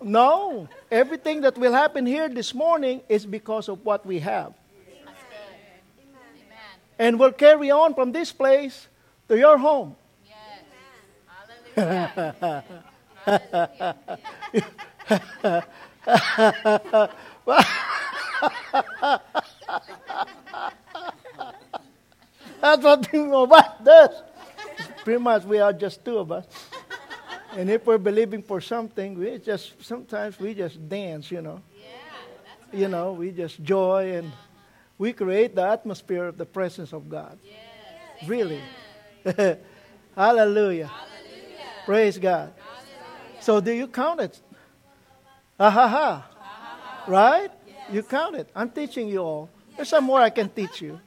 [0.00, 4.54] No, everything that will happen here this morning is because of what we have.
[7.00, 8.86] And we'll carry on from this place
[9.28, 9.96] to your home.
[22.60, 24.22] That's what Bing Obat does.
[25.04, 26.46] Pretty much, we are just two of us.
[27.52, 31.60] And if we're believing for something, we just sometimes we just dance, you know.
[32.72, 34.32] You know, we just joy and
[34.96, 37.38] we create the atmosphere of the presence of God.
[38.26, 38.60] Really.
[40.16, 40.90] Hallelujah.
[41.86, 42.52] Praise God.
[43.48, 44.38] So do you count it?
[45.58, 46.10] Ha ha ha.
[47.06, 47.50] Right?
[47.90, 48.46] You count it.
[48.54, 49.48] I'm teaching you all.
[49.74, 51.00] There's some more I can teach you.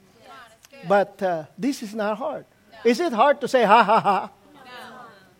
[0.87, 2.47] But uh, this is not hard.
[2.83, 4.31] Is it hard to say ha ha ha?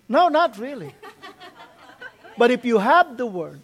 [0.08, 0.94] No, not really.
[2.38, 3.62] but if you have the word,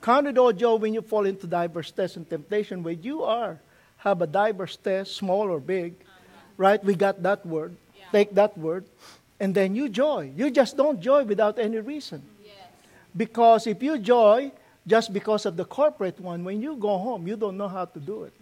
[0.00, 3.60] count it all joy when you fall into diverse tests and temptation where you are,
[3.98, 5.96] have a diverse test, small or big,
[6.56, 6.82] right?
[6.82, 7.76] We got that word.
[8.10, 8.86] Take that word.
[9.42, 10.30] And then you joy.
[10.36, 12.22] You just don't joy without any reason.
[13.14, 14.52] Because if you joy
[14.86, 17.98] just because of the corporate one, when you go home, you don't know how to
[17.98, 18.32] do it.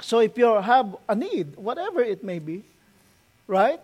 [0.00, 2.62] So if you have a need, whatever it may be,
[3.48, 3.80] right?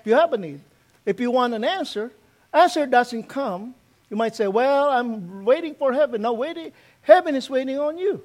[0.00, 0.60] If you have a need,
[1.04, 2.12] if you want an answer,
[2.54, 3.74] answer doesn't come.
[4.08, 6.72] You might say, "Well, I'm waiting for heaven." No, waiting.
[7.02, 8.22] Heaven is waiting on you.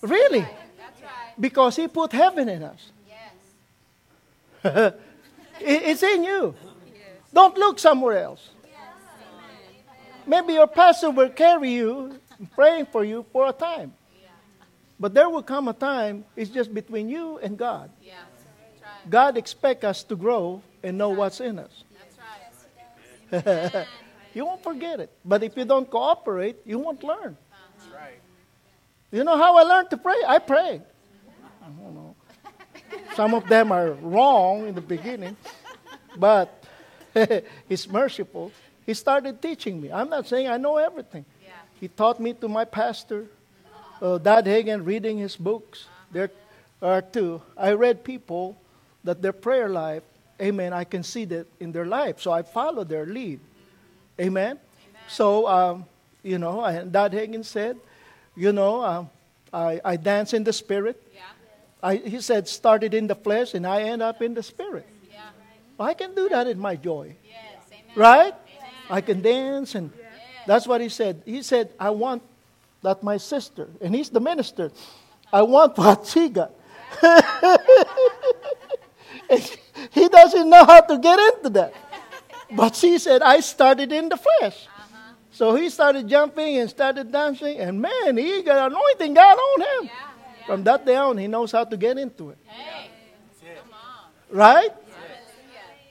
[0.00, 0.44] Really?
[1.38, 2.90] Because He put heaven in us.
[5.64, 6.54] It- it's in you.
[7.32, 8.50] Don't look somewhere else.
[10.26, 12.20] Maybe your pastor will carry you,
[12.54, 13.92] praying for you for a time.
[15.00, 17.90] But there will come a time, it's just between you and God.
[19.10, 21.84] God expects us to grow and know what's in us.
[24.34, 25.10] you won't forget it.
[25.24, 27.36] But if you don't cooperate, you won't learn.
[29.10, 30.20] You know how I learned to pray?
[30.26, 30.80] I pray.
[31.62, 32.03] I don't know.
[33.14, 35.36] Some of them are wrong in the beginning,
[36.16, 36.64] but
[37.68, 38.52] He's merciful.
[38.86, 39.90] He started teaching me.
[39.90, 41.24] I'm not saying I know everything.
[41.80, 43.26] He taught me to my pastor,
[44.00, 45.86] uh, Dad Hagin, reading his books.
[46.12, 46.30] There
[46.80, 47.42] are two.
[47.56, 48.56] I read people
[49.02, 50.02] that their prayer life,
[50.40, 52.20] amen, I can see that in their life.
[52.20, 53.40] So I follow their lead.
[54.20, 54.58] Amen?
[55.08, 55.84] So, um,
[56.22, 57.76] you know, and Dad Hagin said,
[58.34, 59.10] you know, um,
[59.52, 61.02] I, I dance in the spirit.
[61.84, 64.88] I, he said, started in the flesh and I end up in the spirit.
[65.78, 67.14] I can do that in my joy.
[67.94, 68.34] Right?
[68.88, 69.92] I can dance and
[70.46, 71.22] that's what he said.
[71.26, 72.22] He said, I want
[72.82, 74.70] that my sister, and he's the minister,
[75.32, 76.52] I want what she got.
[79.90, 81.72] He doesn't know how to get into that.
[82.50, 84.66] But she said, I started in the flesh.
[84.66, 85.14] Uh-huh.
[85.32, 89.90] So he started jumping and started dancing, and man, he got anointing God on him.
[90.46, 92.38] From that day on, he knows how to get into it.
[94.30, 94.70] Right?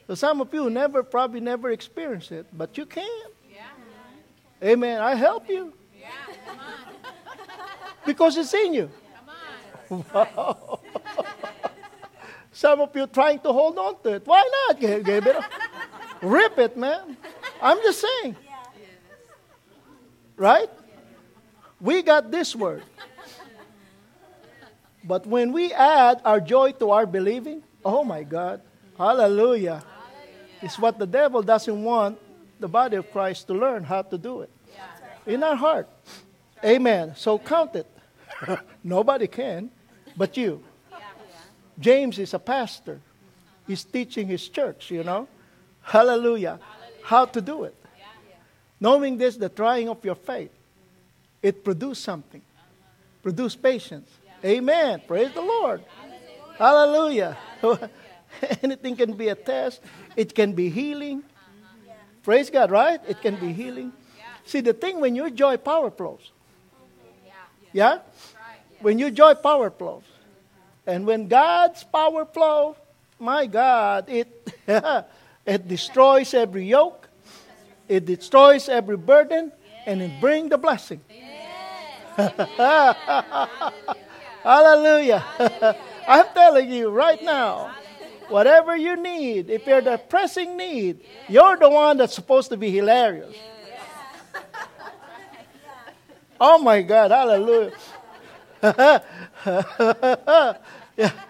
[0.07, 3.27] So some of you never, probably never experienced it, but you can.
[4.63, 5.01] Amen.
[5.01, 5.73] I help you.
[8.05, 8.89] Because it's in you.
[10.13, 10.79] Wow.
[12.51, 14.25] Some of you trying to hold on to it.
[14.25, 14.81] Why not?
[14.81, 15.43] It.
[16.21, 17.17] Rip it, man.
[17.61, 18.35] I'm just saying.
[20.37, 20.69] Right?
[21.81, 22.83] We got this word.
[25.03, 28.61] But when we add our joy to our believing, oh my God,
[28.97, 29.83] hallelujah.
[30.61, 32.17] It's what the devil doesn't want
[32.59, 34.49] the body of Christ to learn how to do it.
[35.25, 35.89] In our heart.
[36.63, 37.13] Amen.
[37.15, 37.87] So count it.
[38.83, 39.69] Nobody can
[40.15, 40.63] but you.
[41.79, 42.99] James is a pastor.
[43.67, 45.27] He's teaching his church, you know.
[45.81, 46.59] Hallelujah.
[47.03, 47.75] how to do it.
[48.79, 50.51] Knowing this, the trying of your faith,
[51.41, 52.41] it produced something.
[53.21, 54.09] Produce patience.
[54.43, 55.01] Amen.
[55.07, 55.83] Praise the Lord.
[56.57, 57.37] Hallelujah.
[58.61, 59.81] Anything can be a test.
[60.15, 61.23] It can be healing.
[62.23, 62.99] Praise God, right?
[63.07, 63.93] It can be healing.
[64.45, 66.31] See, the thing when you joy, power flows.
[67.71, 67.99] Yeah?
[68.81, 70.03] When you joy, power flows.
[70.85, 72.75] And when God's power flows,
[73.19, 74.51] my God, it,
[75.45, 77.07] it destroys every yoke,
[77.87, 79.51] it destroys every burden,
[79.85, 81.01] and it brings the blessing.
[84.43, 85.23] Hallelujah.
[86.07, 87.71] I'm telling you right now,
[88.27, 92.69] whatever you need, if you're the pressing need, you're the one that's supposed to be
[92.69, 93.35] hilarious.
[96.41, 97.71] Oh my God, hallelujah.
[100.97, 101.11] yeah.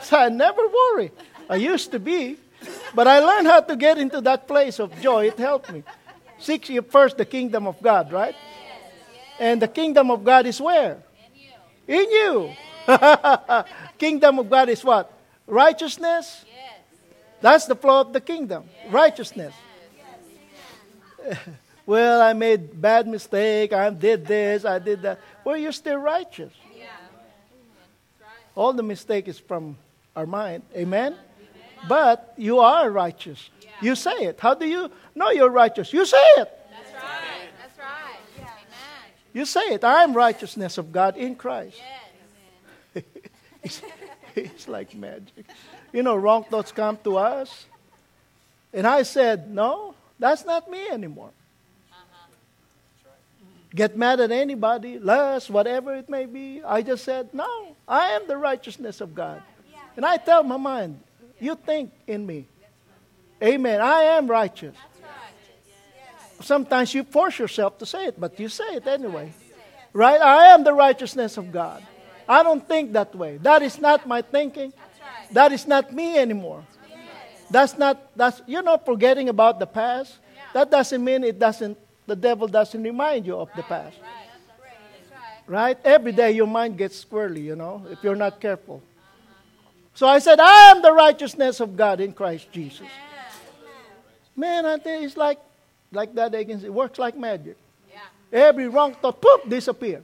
[0.00, 1.10] So I never worry.
[1.50, 2.38] I used to be,
[2.94, 5.26] but I learned how to get into that place of joy.
[5.26, 5.82] It helped me.
[6.38, 8.34] Seek first the kingdom of God, right?
[9.38, 11.02] And the kingdom of God is where?
[11.88, 12.52] In you.
[13.98, 15.10] kingdom of God is what?
[15.46, 16.44] Righteousness.
[17.40, 18.64] That's the flow of the kingdom.
[18.90, 19.54] Righteousness.
[21.86, 23.72] well, I made bad mistake.
[23.72, 24.64] I did this.
[24.64, 25.18] I did that.
[25.44, 26.52] Well, you're still righteous.
[28.54, 29.78] All the mistake is from
[30.16, 30.64] our mind.
[30.76, 31.14] Amen?
[31.88, 33.50] But you are righteous.
[33.80, 34.40] You say it.
[34.40, 35.92] How do you know you're righteous?
[35.92, 36.50] You say it.
[36.70, 37.48] That's right.
[37.62, 38.18] That's right.
[38.36, 39.27] Amen.
[39.38, 39.84] You say it.
[39.84, 41.80] I am righteousness of God in Christ.
[43.62, 43.80] it's,
[44.34, 45.46] it's like magic.
[45.92, 47.66] You know, wrong thoughts come to us.
[48.72, 51.30] And I said, no, that's not me anymore.
[51.92, 53.06] Uh-huh.
[53.72, 56.60] Get mad at anybody, lust, whatever it may be.
[56.64, 59.40] I just said, no, I am the righteousness of God.
[59.94, 60.98] And I tell my mind,
[61.38, 62.46] you think in me.
[63.40, 63.80] Amen.
[63.80, 64.74] I am righteous.
[66.40, 69.32] Sometimes you force yourself to say it, but you say it anyway.
[69.92, 70.20] Right?
[70.20, 71.82] I am the righteousness of God.
[72.28, 73.38] I don't think that way.
[73.38, 74.72] That is not my thinking.
[75.32, 76.64] That is not me anymore.
[77.50, 80.18] That's not that's you're not forgetting about the past.
[80.52, 83.96] That doesn't mean it doesn't the devil doesn't remind you of the past.
[85.46, 85.78] Right?
[85.82, 88.82] Every day your mind gets squirrely, you know, if you're not careful.
[89.94, 92.86] So I said, I am the righteousness of God in Christ Jesus.
[94.36, 95.40] Man, I think it's like
[95.92, 97.56] like that against it works like magic.
[98.32, 100.02] Every wrong thought, poof, disappear.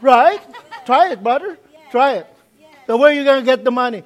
[0.00, 0.40] right?
[0.86, 1.58] Try it, brother.
[1.90, 2.26] Try it.
[2.86, 4.04] So where are you going to get the money?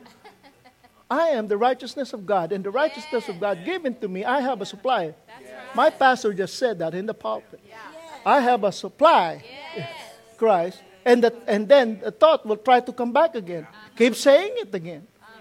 [1.10, 4.40] I am the righteousness of God, and the righteousness of God given to me, I
[4.40, 5.14] have a supply.
[5.74, 7.60] My pastor just said that in the pulpit.
[8.24, 9.44] I have a supply,
[10.38, 13.66] Christ, and, the, and then the thought will try to come back again.
[13.96, 15.06] Keep saying it again.
[15.20, 15.40] Uh-huh.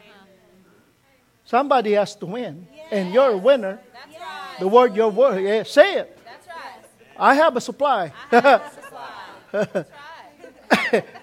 [1.45, 3.80] Somebody has to win, and you're a winner.
[4.60, 6.20] The word, your word, yeah, say it.
[7.18, 8.14] I have a supply.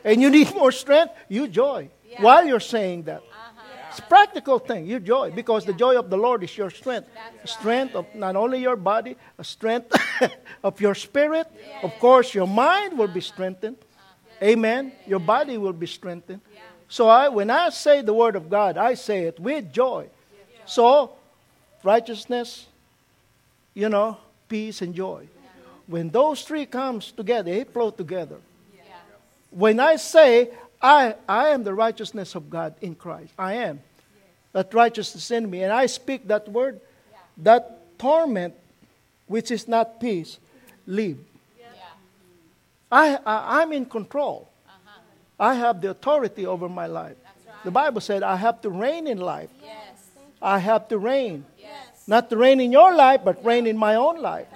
[0.05, 3.23] and you need more strength, you joy while you're saying that.
[3.89, 4.87] It's a practical thing.
[4.87, 7.09] You joy because the joy of the Lord is your strength.
[7.45, 9.93] Strength of not only your body, a strength
[10.63, 11.49] of your spirit.
[11.83, 13.79] Of course, your mind will be strengthened.
[14.43, 14.93] Amen.
[15.07, 16.41] Your body will be strengthened.
[16.89, 20.09] So I, when I say the word of God, I say it with joy.
[20.67, 21.17] So,
[21.83, 22.67] righteousness,
[23.75, 24.17] you know,
[24.49, 25.29] peace and joy.
[25.87, 28.37] When those three comes together, they flow together.
[29.51, 33.33] When I say I, I am the righteousness of God in Christ.
[33.39, 33.81] I am.
[34.53, 35.63] That righteousness in me.
[35.63, 36.81] And I speak that word,
[37.39, 38.55] that torment,
[39.27, 40.39] which is not peace,
[40.87, 41.19] leave.
[42.93, 44.49] I, I, am in control.
[45.39, 47.17] I have the authority over my life.
[47.63, 49.51] The Bible said I have to reign in life.
[49.63, 50.09] Yes.
[50.43, 51.45] I have to reign.
[52.07, 54.47] Not to reign in your life, but reign in my own life.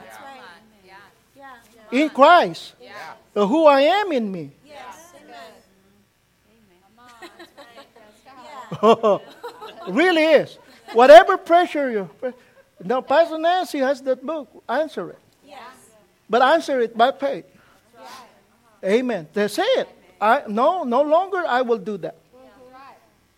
[1.92, 2.74] In Christ.
[3.34, 4.50] Who I am in me.
[9.88, 10.58] really is.
[10.92, 12.10] Whatever pressure you.
[12.82, 14.48] Now, Pastor Nancy has that book.
[14.68, 15.18] Answer it.
[15.46, 15.58] Yes.
[16.28, 17.44] But answer it by faith.
[17.96, 18.06] Right.
[18.84, 19.28] Amen.
[19.32, 19.88] They say it.
[20.20, 22.16] I, no, no longer I will do that.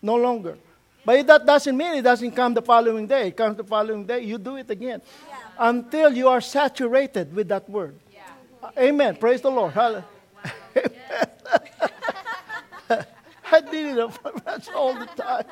[0.02, 0.58] No longer.
[1.06, 3.28] But that doesn't mean it doesn't come the following day.
[3.28, 5.00] It comes the following day, you do it again.
[5.28, 5.36] Yeah.
[5.56, 7.94] Until you are saturated with that word.
[8.12, 8.22] Yeah.
[8.60, 9.14] Uh, amen.
[9.14, 9.72] Praise the Lord.
[9.72, 10.04] Hallelujah.
[13.52, 14.10] I did it
[14.44, 15.44] that's all the time.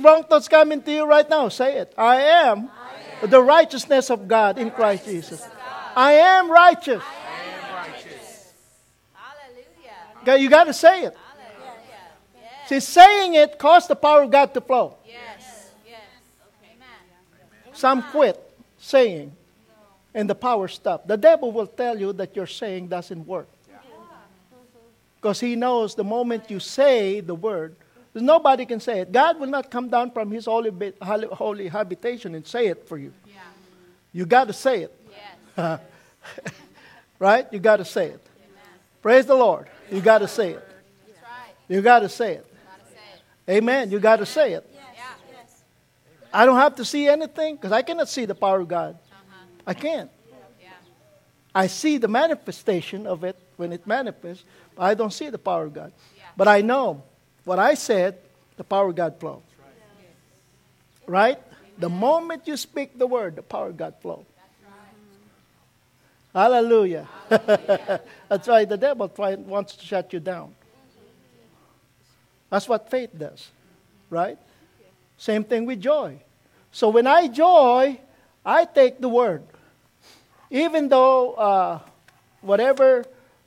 [0.00, 1.50] Wrong thoughts coming to you right now.
[1.50, 1.92] Say it.
[1.98, 5.46] I am, I am the righteousness of God in Christ Jesus.
[5.94, 7.02] I am righteous.
[7.02, 7.04] Hallelujah.
[7.04, 7.27] Okay,
[10.26, 11.16] you got to say it.
[12.68, 14.96] See, saying it caused the power of God to flow.
[15.06, 15.70] Yes.
[15.86, 16.00] Yes.
[16.62, 17.72] Amen.
[17.72, 18.38] Some quit
[18.78, 19.32] saying,
[20.14, 21.08] and the power stopped.
[21.08, 23.48] The devil will tell you that your saying doesn't work.
[25.16, 27.74] Because he knows the moment you say the word,
[28.14, 29.10] nobody can say it.
[29.10, 33.12] God will not come down from his holy, holy habitation and say it for you.
[33.26, 33.40] Yeah.
[34.12, 34.94] You got to say it.
[35.56, 35.80] Yes.
[37.18, 37.46] right?
[37.52, 38.26] You got to say it.
[39.02, 39.68] Praise the Lord.
[39.90, 40.68] You got to say it.
[41.68, 42.46] You got to say it.
[43.48, 43.90] Amen.
[43.90, 44.70] You got to say it.
[46.32, 48.98] I don't have to see anything because I cannot see the power of God.
[49.66, 50.10] I can't.
[51.54, 54.44] I see the manifestation of it when it manifests,
[54.76, 55.92] but I don't see the power of God.
[56.36, 57.02] But I know
[57.44, 58.18] what I said,
[58.56, 59.42] the power of God flows.
[61.06, 61.38] Right?
[61.78, 64.26] The moment you speak the word, the power of God flows.
[66.34, 67.08] Hallelujah.
[67.28, 70.54] That's why the devil try, wants to shut you down.
[72.50, 73.50] That's what faith does.
[74.10, 74.38] Right?
[75.16, 76.18] Same thing with joy.
[76.70, 77.98] So when I joy,
[78.44, 79.42] I take the word.
[80.50, 81.80] Even though uh,
[82.40, 83.04] whatever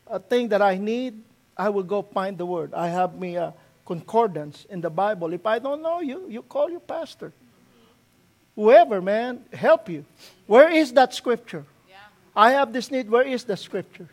[0.08, 1.22] uh, thing that I need,
[1.58, 2.74] I will go find the word.
[2.74, 3.54] I have me a
[3.86, 5.34] concordance in the Bible.
[5.34, 7.34] If I don't know you, you call your pastor.
[8.56, 10.06] Whoever, man, help you.
[10.46, 11.66] Where is that scripture?
[12.36, 12.42] Yeah.
[12.42, 13.10] I have this need.
[13.10, 14.08] Where is the scripture?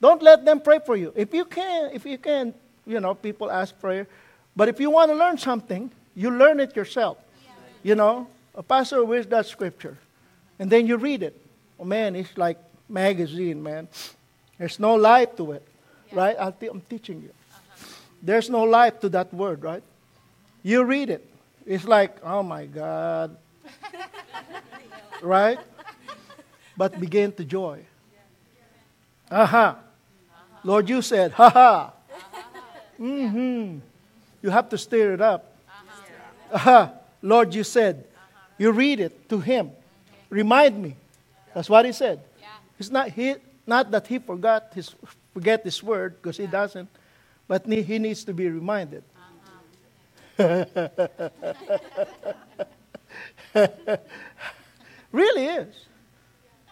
[0.00, 1.12] Don't let them pray for you.
[1.14, 2.54] If you can, if you can,
[2.86, 4.06] you know, people ask prayer.
[4.56, 7.18] But if you want to learn something, you learn it yourself.
[7.82, 9.96] You know, a pastor, where's that scripture?
[10.58, 11.38] And then you read it.
[11.78, 13.88] Oh man, it's like magazine, man.
[14.58, 15.66] There's no life to it,
[16.12, 16.36] right?
[16.38, 17.32] I'll te- I'm teaching you.
[18.22, 19.82] There's no life to that word, right?
[20.62, 21.26] You read it.
[21.64, 23.36] It's like, oh my God.
[25.22, 25.58] right?
[26.80, 27.84] But begin to joy.
[29.30, 29.42] Uh-huh.
[29.44, 29.76] Aha.
[30.64, 31.92] Lord, you said, ha ha.
[32.98, 33.80] Mm-hmm.
[34.40, 35.58] You have to stir it up.
[35.68, 36.56] Uh-huh.
[36.56, 36.92] Aha.
[37.20, 38.06] Lord, you said.
[38.56, 39.72] You read it to him.
[40.30, 40.96] Remind me.
[41.52, 42.22] That's what he said.
[42.78, 43.34] It's not, he,
[43.66, 44.94] not that he forgot his,
[45.34, 46.88] forget his word, because he doesn't,
[47.46, 49.04] but ne- he needs to be reminded.
[50.38, 51.28] Uh-huh.
[55.12, 55.89] really is.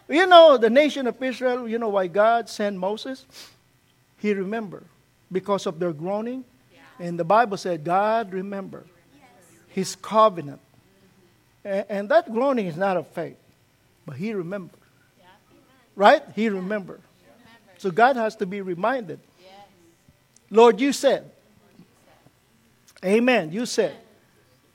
[0.09, 3.25] You know, the nation of Israel, you know why God sent Moses?
[4.17, 4.85] He remembered
[5.31, 6.43] because of their groaning.
[6.99, 8.87] And the Bible said, God remembered
[9.69, 10.59] his covenant.
[11.63, 13.37] A- And, that groaning is not of faith,
[14.05, 14.79] but he remembered.
[15.95, 16.23] Right?
[16.35, 17.01] He remembered.
[17.77, 19.19] So God has to be reminded.
[19.41, 19.53] Yes.
[20.49, 21.29] Lord, you said.
[23.05, 23.51] Amen.
[23.51, 23.95] You said.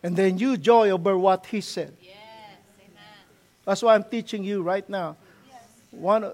[0.03, 1.95] And then you joy over what he said.
[2.01, 2.15] Yes.
[3.65, 5.17] That's why I'm teaching you right now.
[5.97, 6.33] One.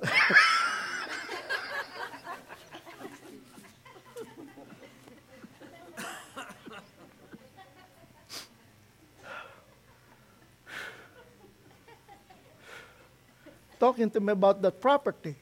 [13.78, 15.36] Talking to me about that property.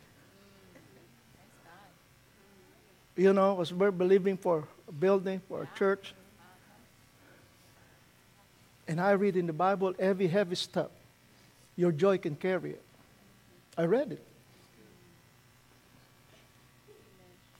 [3.16, 6.14] You know, as we're believing for a building, for a church.
[8.86, 10.90] And I read in the Bible every heavy stuff.
[11.76, 12.87] Your joy can carry it.
[13.78, 14.22] I read it.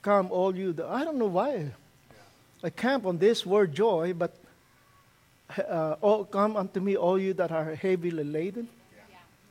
[0.01, 0.73] Come, all you.
[0.73, 1.71] The, I don't know why.
[2.61, 4.35] I camp on this word joy, but
[5.57, 8.67] uh, all, come unto me, all you that are heavily laden.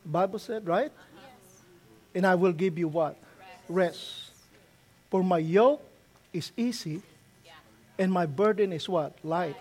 [0.05, 0.91] The Bible said, right?
[2.13, 3.17] And I will give you what?
[3.67, 4.31] Rest.
[5.09, 5.81] For my yoke
[6.31, 7.01] is easy,
[7.43, 7.51] Yeah.
[7.97, 9.13] and my burden is what?
[9.23, 9.55] Light.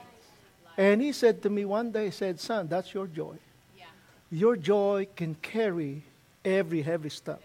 [0.77, 3.37] And he said to me one day, he said, Son, that's your joy.
[3.77, 3.85] Yeah.
[4.31, 6.03] Your joy can carry
[6.45, 7.41] every heavy stuff.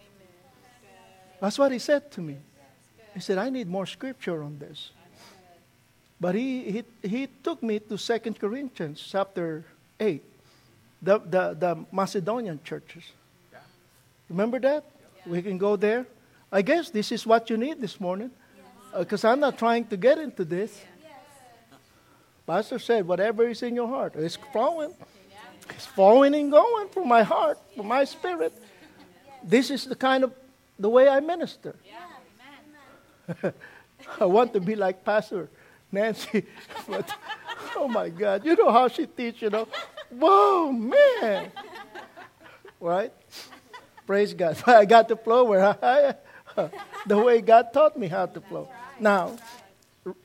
[1.40, 2.38] That's what he said to me.
[3.14, 4.92] He said, I need more scripture on this.
[6.20, 9.66] But he, he, he took me to 2 Corinthians chapter
[10.00, 10.24] 8,
[11.02, 13.04] the, the, the Macedonian churches.
[14.30, 14.86] Remember that?
[15.26, 16.06] We can go there.
[16.52, 18.32] I guess this is what you need this morning.
[18.94, 20.82] Uh, because I'm not trying to get into this.
[22.46, 24.94] Pastor said, whatever is in your heart, it's flowing.
[25.70, 28.54] It's flowing and going from my heart, from my spirit.
[29.44, 30.34] This is the kind of
[30.80, 31.76] the way I minister.
[31.86, 33.52] Yeah,
[34.20, 35.50] I want to be like Pastor
[35.92, 36.46] Nancy,
[36.88, 37.10] but
[37.76, 39.68] oh my God, you know how she teach, you know?
[40.10, 41.52] Whoa, man!
[42.80, 43.14] Right?
[44.06, 44.62] Praise God.
[44.68, 46.16] I got to flow where I,
[47.06, 48.68] the way God taught me how to flow.
[49.00, 49.38] Now,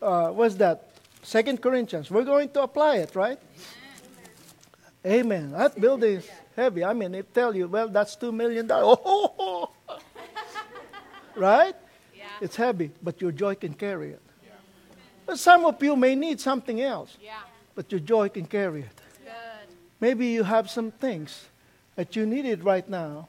[0.02, 0.90] uh, what's that?
[1.22, 2.10] Second Corinthians.
[2.10, 3.38] We're going to apply it, right?
[5.06, 5.52] Amen.
[5.52, 6.22] That building
[6.58, 6.84] heavy.
[6.84, 8.98] I mean, they tell you, well, that's two million dollars.
[9.06, 9.70] Oh,
[11.36, 11.74] right?
[12.16, 12.24] Yeah.
[12.40, 14.22] It's heavy, but your joy can carry it.
[14.42, 14.50] Yeah.
[15.24, 17.38] But some of you may need something else, Yeah.
[17.74, 18.98] but your joy can carry it.
[19.24, 19.68] Good.
[20.00, 21.46] Maybe you have some things
[21.94, 23.28] that you needed right now.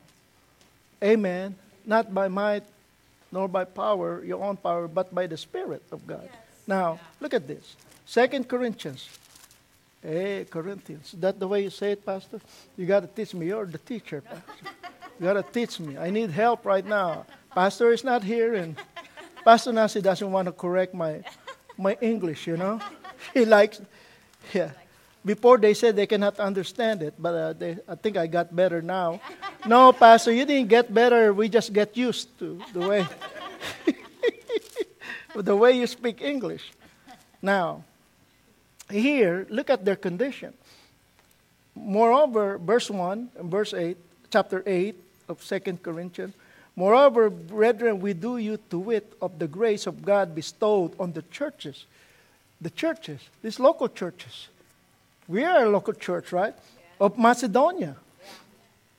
[1.04, 1.56] Amen.
[1.86, 2.64] Not by might
[3.32, 6.28] nor by power, your own power, but by the Spirit of God.
[6.66, 7.76] Now, look at this.
[8.06, 9.08] Second Corinthians.
[10.02, 11.14] Hey, Corinthians.
[11.14, 12.40] Is that the way you say it, Pastor?
[12.78, 13.48] You got to teach me.
[13.48, 14.72] You're the teacher, Pastor.
[15.20, 15.98] You got to teach me.
[15.98, 17.26] I need help right now.
[17.54, 18.80] Pastor is not here, and
[19.44, 21.22] Pastor Nancy doesn't want to correct my,
[21.78, 22.80] my English, you know?
[23.34, 23.82] He likes,
[24.54, 24.72] yeah.
[25.26, 28.82] Before they said they cannot understand it, but uh, they, I think I got better
[28.82, 29.20] now.
[29.66, 31.34] No, Pastor, you didn't get better.
[31.34, 33.06] We just get used to the way,
[35.36, 36.72] the way you speak English.
[37.42, 37.84] Now,
[38.90, 40.54] here, look at their condition.
[41.76, 43.98] Moreover, verse 1 and verse 8,
[44.32, 44.96] chapter 8
[45.30, 46.34] of Second Corinthians.
[46.76, 51.24] Moreover, brethren, we do you to wit of the grace of God bestowed on the
[51.24, 51.86] churches.
[52.62, 54.48] The churches, these local churches.
[55.28, 56.56] We are a local church, right?
[57.00, 57.96] Of Macedonia.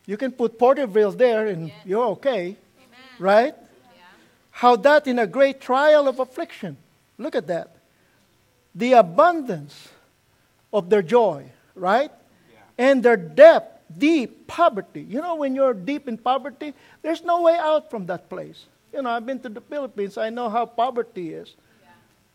[0.06, 2.56] You can put Porterville there and you're okay,
[3.18, 3.54] right?
[4.50, 6.76] How that in a great trial of affliction.
[7.18, 7.76] Look at that.
[8.74, 9.88] The abundance
[10.72, 12.12] of their joy, right?
[12.78, 15.02] And their depth, deep poverty.
[15.02, 18.66] You know, when you're deep in poverty, there's no way out from that place.
[18.92, 21.54] You know, I've been to the Philippines, I know how poverty is.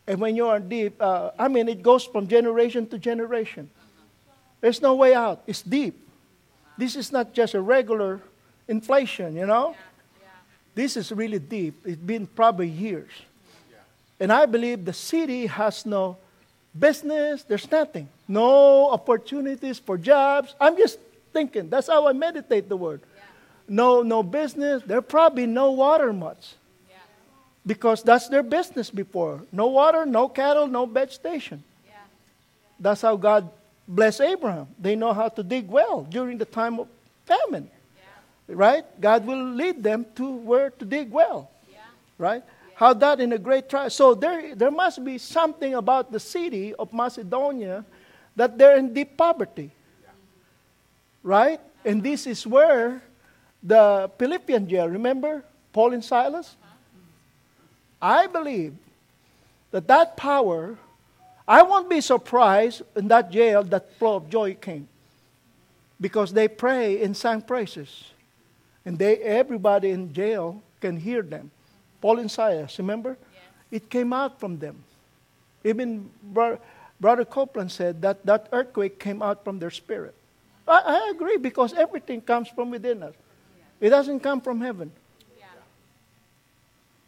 [0.06, 3.68] And when you are deep, uh, I mean, it goes from generation to generation.
[4.60, 5.42] There's no way out.
[5.46, 5.98] It's deep.
[6.78, 8.20] This is not just a regular
[8.68, 9.74] inflation, you know?
[10.74, 11.74] This is really deep.
[11.84, 13.10] It's been probably years.
[14.20, 16.18] And I believe the city has no
[16.78, 18.08] business, there's nothing.
[18.28, 20.54] No opportunities for jobs.
[20.60, 20.98] I'm just
[21.32, 21.68] thinking.
[21.68, 23.00] That's how I meditate the word.
[23.68, 24.82] No, no business.
[24.86, 26.54] There probably no water much.
[27.66, 29.42] Because that's their business before.
[29.50, 31.64] No water, no cattle, no vegetation.
[32.78, 33.50] That's how God
[33.88, 34.68] blessed Abraham.
[34.78, 36.88] They know how to dig well during the time of
[37.24, 37.70] famine.
[38.48, 38.84] Right?
[39.00, 41.50] God will lead them to where to dig well.
[42.18, 42.44] Right?
[42.76, 43.88] How that in a great trial.
[43.88, 47.86] So there, there must be something about the city of Macedonia
[48.36, 49.70] that they're in deep poverty.
[51.22, 51.58] Right?
[51.86, 53.02] And this is where
[53.62, 56.54] the Philippian jail, remember Paul and Silas?
[58.00, 58.74] I believe
[59.70, 60.76] that that power,
[61.48, 64.86] I won't be surprised in that jail that flow of joy came.
[65.98, 68.12] Because they pray and sang praises.
[68.84, 71.50] And they everybody in jail can hear them.
[72.00, 73.16] Paul and Silas, remember?
[73.70, 74.76] It came out from them.
[75.64, 76.58] Even Bro-
[77.00, 80.14] Brother Copeland said that that earthquake came out from their spirit.
[80.66, 83.14] I, I agree because everything comes from within us.
[83.80, 84.90] It doesn't come from heaven.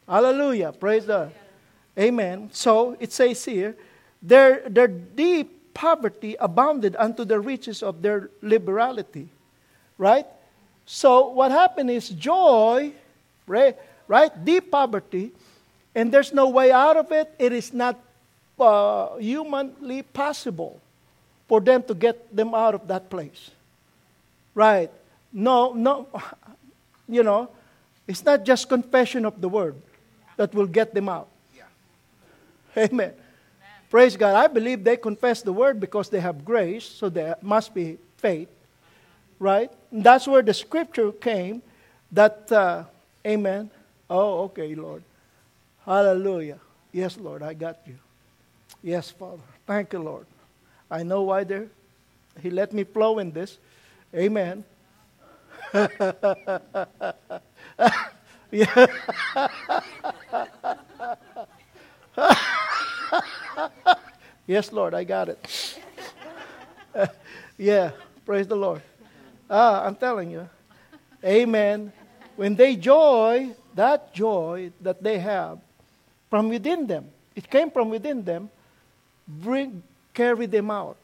[0.08, 0.72] Hallelujah.
[0.72, 1.32] Praise God.
[1.98, 2.48] Amen.
[2.52, 3.76] So it says here,
[4.22, 9.28] their, their deep poverty abounded unto the riches of their liberality.
[9.98, 10.26] Right?
[10.86, 12.92] So what happened is joy,
[13.46, 13.76] right?
[14.08, 14.32] Right?
[14.44, 15.32] Deep poverty,
[15.94, 17.32] and there's no way out of it.
[17.38, 18.00] It is not
[18.58, 20.80] uh, humanly possible
[21.46, 23.50] for them to get them out of that place.
[24.54, 24.90] Right?
[25.32, 26.08] No, no,
[27.08, 27.48] you know,
[28.06, 29.76] it's not just confession of the word
[30.36, 31.28] that will get them out.
[31.54, 32.84] Yeah.
[32.84, 33.12] Amen.
[33.90, 34.34] Praise God.
[34.34, 38.48] I believe they confess the word because they have grace, so there must be faith.
[39.38, 39.70] Right?
[39.90, 41.62] And that's where the scripture came
[42.12, 42.84] that, uh,
[43.26, 43.70] amen.
[44.10, 45.02] Oh, okay, Lord.
[45.84, 46.58] Hallelujah.
[46.92, 47.96] Yes, Lord, I got you.
[48.82, 49.42] Yes, Father.
[49.66, 50.26] Thank you, Lord.
[50.90, 51.68] I know why there.
[52.42, 53.58] He let me flow in this.
[54.14, 54.64] Amen.
[58.50, 58.86] yeah.
[64.46, 65.78] yes, Lord, I got it.
[67.58, 67.90] yeah,
[68.24, 68.82] praise the Lord.
[69.48, 70.48] Ah, I'm telling you.
[71.24, 71.92] Amen.
[72.38, 75.58] When they joy, that joy that they have
[76.30, 78.48] from within them, it came from within them,
[79.26, 79.82] bring,
[80.14, 80.96] carry them out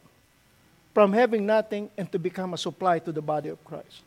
[0.94, 4.04] from having nothing and to become a supply to the body of Christ.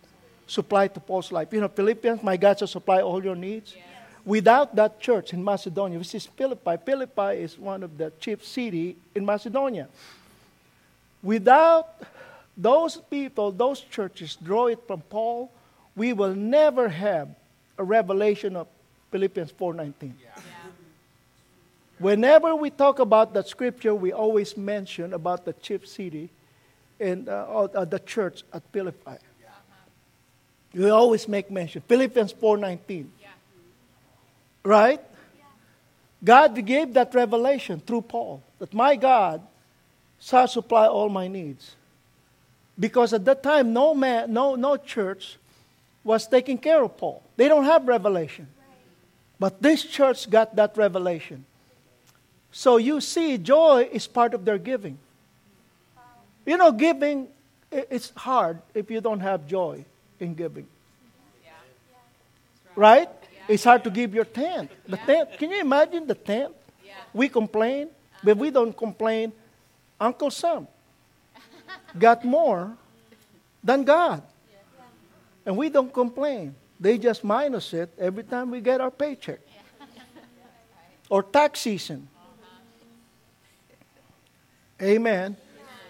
[0.48, 1.52] Supply to Paul's life.
[1.52, 3.76] You know, Philippians, my God shall supply all your needs.
[4.24, 8.96] Without that church in Macedonia, which is Philippi, Philippi is one of the chief city
[9.14, 9.90] in Macedonia.
[11.22, 11.90] Without
[12.56, 15.52] those people, those churches draw it from Paul,
[15.98, 17.28] we will never have
[17.78, 18.68] a revelation of
[19.12, 20.14] Philippians 4:19.
[22.00, 26.30] Whenever we talk about that scripture, we always mention about the chief city
[27.00, 29.18] and uh, uh, the church at Philippi.
[30.74, 33.10] We always make mention Philippians 4:19.
[34.64, 35.02] Right?
[36.24, 39.42] God gave that revelation through Paul that my God
[40.20, 41.76] shall supply all my needs.
[42.78, 45.38] Because at that time, no man, no, no church
[46.08, 47.22] was taking care of Paul.
[47.36, 48.48] They don't have revelation.
[49.38, 51.46] But this church got that revelation.
[52.50, 54.98] So you see, joy is part of their giving.
[56.46, 57.28] You know, giving,
[57.70, 59.84] it's hard if you don't have joy
[60.18, 60.66] in giving.
[62.74, 63.10] Right?
[63.50, 64.72] It's hard to give your tenth.
[64.88, 65.38] The tenth.
[65.38, 66.56] Can you imagine the tenth?
[67.14, 67.90] We complain,
[68.24, 69.34] but we don't complain.
[70.00, 70.68] Uncle Sam
[72.00, 72.78] got more
[73.62, 74.24] than God.
[75.48, 76.54] And we don't complain.
[76.78, 79.40] They just minus it every time we get our paycheck.
[81.10, 82.10] Or tax season.
[84.82, 85.38] Amen.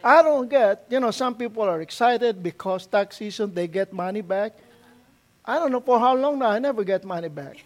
[0.04, 4.22] I don't get, you know, some people are excited because tax season they get money
[4.22, 4.54] back.
[5.44, 7.58] I don't know for how long now, I never get money back.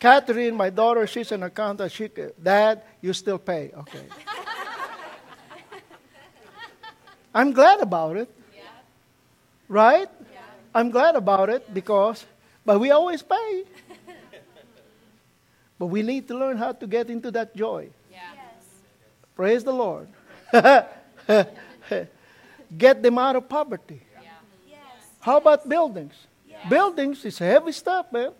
[0.00, 1.92] Catherine, my daughter, she's an accountant.
[1.92, 2.08] She,
[2.42, 3.70] Dad, you still pay.
[3.76, 4.08] Okay.
[7.34, 8.30] I'm glad about it.
[9.68, 10.08] Right?
[10.74, 12.24] I'm glad about it because,
[12.64, 13.64] but we always pay.
[15.78, 17.88] but we need to learn how to get into that joy.
[19.36, 20.06] Praise the Lord.
[22.78, 24.00] get them out of poverty.
[25.20, 26.14] How about buildings?
[26.68, 28.32] Buildings is heavy stuff, man.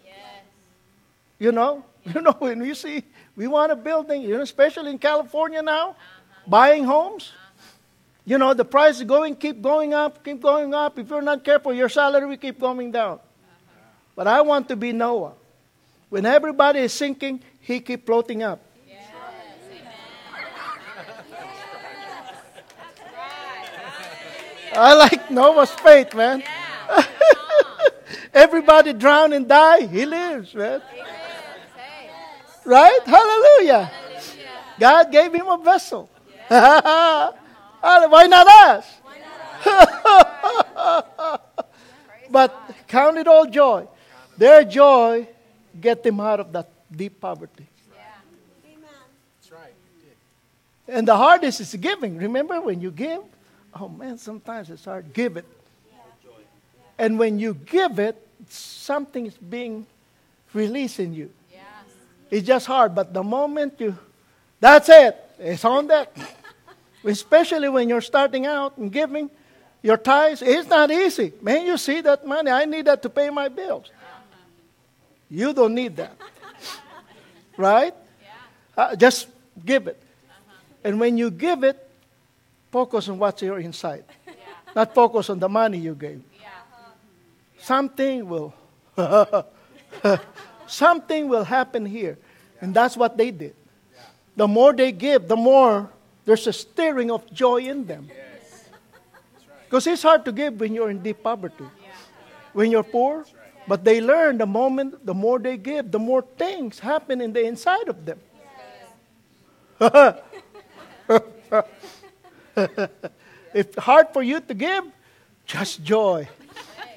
[1.39, 3.03] You know, you know when you see
[3.37, 6.43] we want a building, you know, especially in California now, uh-huh.
[6.47, 7.33] buying homes.
[7.35, 7.44] Uh-huh.
[8.27, 10.99] You know, the price is going, keep going up, keep going up.
[10.99, 13.21] If you're not careful, your salary will keep going down.
[14.17, 15.33] But I want to be Noah.
[16.09, 18.61] When everybody is sinking, he keep floating up.
[24.77, 26.43] I like Noah's faith, man.
[28.35, 30.83] Everybody drown and die, he lives, man.
[32.65, 33.01] Right?
[33.05, 33.91] Hallelujah.
[34.81, 36.11] God gave him a vessel.
[37.87, 38.87] Ah, why not us?
[42.31, 43.87] but count it all joy.
[44.39, 45.29] Their joy
[45.79, 47.67] get them out of that deep poverty.
[49.37, 49.75] That's right.
[50.89, 52.17] And the hardest is giving.
[52.17, 53.21] Remember when you give?
[53.79, 55.13] Oh man, sometimes it's hard.
[55.13, 55.45] Give it.
[56.97, 58.17] And when you give it,
[58.49, 59.87] something is being
[60.55, 61.31] released in you.
[62.31, 63.95] It's just hard, but the moment you,
[64.59, 65.23] that's it.
[65.39, 66.17] It's on deck.
[67.05, 69.31] Especially when you're starting out and giving
[69.83, 71.33] your tithes, it's not easy.
[71.43, 73.91] Man, you see that money, I need that to pay my bills.
[75.29, 76.17] You don't need that.
[77.57, 77.95] right?
[78.77, 79.29] Uh, just
[79.65, 80.01] give it.
[80.83, 81.79] And when you give it,
[82.71, 84.05] focus on what's your inside.
[84.75, 86.23] Not focus on the money you gave.
[87.59, 88.53] Something will
[90.67, 92.19] something will happen here.
[92.61, 93.55] And that's what they did.
[94.37, 95.91] The more they give, the more
[96.25, 98.09] there's a stirring of joy in them.
[99.65, 101.65] Because it's hard to give when you're in deep poverty,
[102.53, 103.25] when you're poor.
[103.67, 107.45] But they learn the moment, the more they give, the more things happen in the
[107.45, 108.21] inside of them.
[113.55, 114.85] if hard for you to give,
[115.47, 116.29] just joy.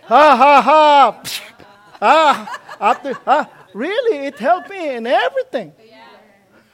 [0.04, 1.24] Ha ha ha.
[2.02, 5.74] ah, after, ah, really, it helped me in everything.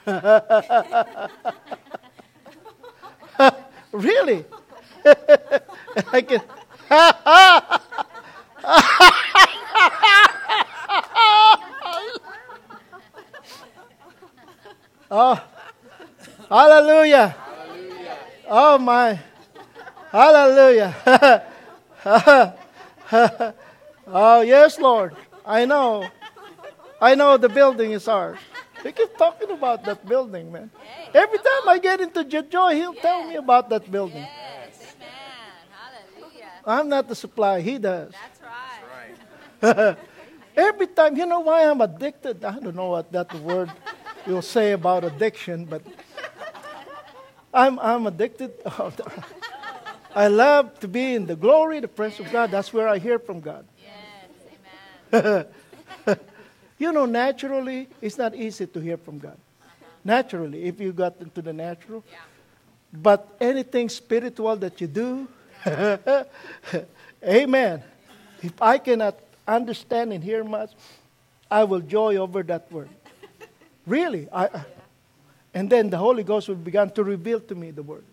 [3.91, 4.45] really?
[6.11, 6.41] I can.
[15.11, 15.43] oh,
[16.49, 17.36] hallelujah.
[18.47, 19.19] Oh, my.
[20.11, 21.43] Hallelujah.
[24.07, 25.15] oh, yes, Lord.
[25.45, 26.07] I know.
[27.01, 28.39] I know the building is ours.
[28.84, 30.69] We keep talking about that building, man.
[31.13, 34.17] Every time I get into joy, he'll tell me about that building.
[34.17, 35.09] Yes, amen.
[35.71, 36.51] Hallelujah.
[36.65, 38.11] I'm not the supply, he does.
[38.11, 38.41] That's
[39.61, 39.97] right.
[40.57, 42.43] Every time, you know why I'm addicted?
[42.43, 43.71] I don't know what that word
[44.27, 45.81] you'll say about addiction, but
[47.53, 48.51] I'm, I'm addicted.
[50.15, 52.51] I love to be in the glory, the presence of God.
[52.51, 53.65] That's where I hear from God.
[55.11, 55.45] Yes, amen.
[56.84, 59.38] You know, naturally, it's not easy to hear from God.
[60.03, 62.03] Naturally, if you got into the natural.
[62.91, 65.27] But anything spiritual that you do,
[67.23, 67.84] amen.
[68.41, 69.15] If I cannot
[69.47, 70.71] understand and hear much,
[71.49, 72.89] I will joy over that word.
[73.88, 74.27] Really.
[74.29, 74.65] I-
[75.53, 78.03] and then the Holy Ghost will begin to reveal to me the word.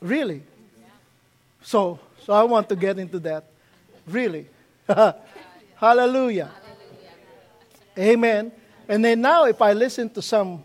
[0.00, 0.42] Really.
[1.60, 3.44] So, so I want to get into that.
[4.06, 4.46] Really.
[5.76, 6.61] Hallelujah.
[7.98, 8.52] Amen.
[8.88, 10.64] And then now, if I listen to some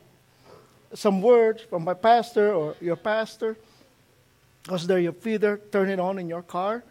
[0.94, 3.58] some words from my pastor or your pastor,
[4.64, 6.84] because they're your feeder, turn it on in your car.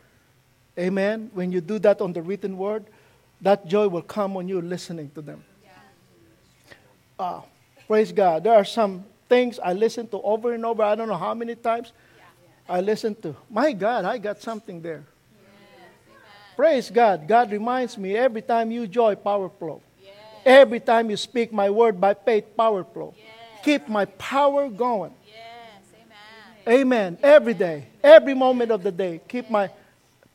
[0.78, 1.30] Amen.
[1.32, 2.84] When you do that on the written word,
[3.40, 5.42] that joy will come on you listening to them.
[7.18, 7.40] Uh,
[7.86, 8.44] praise God.
[8.44, 10.82] There are some things I listen to over and over.
[10.82, 11.92] I don't know how many times
[12.68, 13.34] I listen to.
[13.48, 15.04] My God, I got something there.
[16.56, 17.26] Praise God.
[17.28, 19.82] God reminds me every time you joy, power flow.
[20.46, 23.14] Every time you speak my word by faith, power flow.
[23.64, 25.12] Keep my power going.
[25.26, 25.82] Yes.
[26.68, 26.80] Amen.
[26.80, 27.18] Amen.
[27.20, 29.20] Every day, every moment of the day.
[29.26, 29.68] Keep my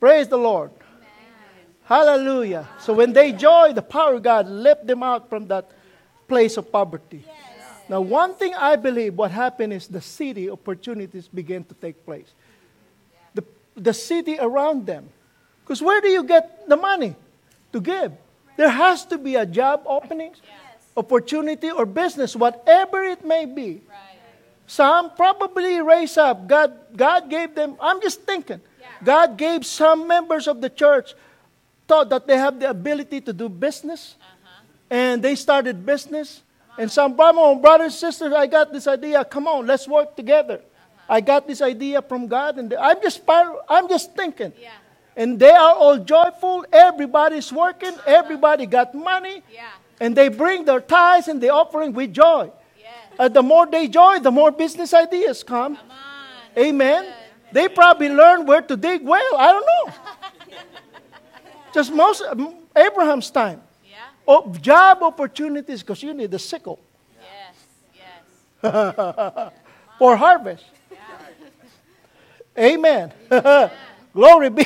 [0.01, 0.71] praise the Lord.
[1.85, 2.67] Hallelujah.
[2.79, 5.71] So when they joy, the power of God lift them out from that
[6.27, 7.23] place of poverty.
[7.87, 12.27] Now, one thing I believe what happened is the city opportunities began to take place.
[13.33, 13.43] The,
[13.75, 15.09] the city around them.
[15.63, 17.15] Because where do you get the money
[17.71, 18.11] to give?
[18.57, 20.41] There has to be a job openings,
[20.95, 23.81] opportunity, or business, whatever it may be.
[23.89, 24.19] Right.
[24.67, 26.47] Some probably raise up.
[26.47, 28.61] God, God gave them, I'm just thinking,
[29.03, 31.13] God gave some members of the church
[31.87, 34.15] thought that they have the ability to do business.
[34.21, 34.63] Uh-huh.
[34.89, 36.41] And they started business.
[36.69, 36.83] Uh-huh.
[36.83, 39.25] And some brothers, and sisters, I got this idea.
[39.25, 40.61] Come on, let's work together.
[40.63, 41.15] Uh-huh.
[41.15, 44.53] I got this idea from God, and I'm just I'm just thinking.
[44.55, 44.69] Yeah.
[45.15, 46.65] And they are all joyful.
[46.71, 47.93] Everybody's working.
[48.05, 49.43] Everybody got money.
[49.53, 49.67] Yeah.
[49.99, 52.51] And they bring their tithes and the offering with joy.
[52.79, 52.89] Yes.
[53.19, 55.75] Uh, the more they joy, the more business ideas come.
[55.75, 56.63] Come on.
[56.63, 57.13] Amen.
[57.51, 59.35] They probably learn where to dig well.
[59.37, 59.93] I don't know.
[61.73, 63.61] Just most um, Abraham's time.
[63.89, 63.97] Yeah.
[64.27, 66.79] Oh, job opportunities because you need the sickle
[67.93, 68.11] Yes.
[68.63, 69.51] Yes.
[69.99, 70.65] for harvest.
[72.57, 73.13] Amen.
[74.13, 74.65] Glory be.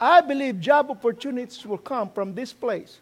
[0.00, 2.98] I believe job opportunities will come from this place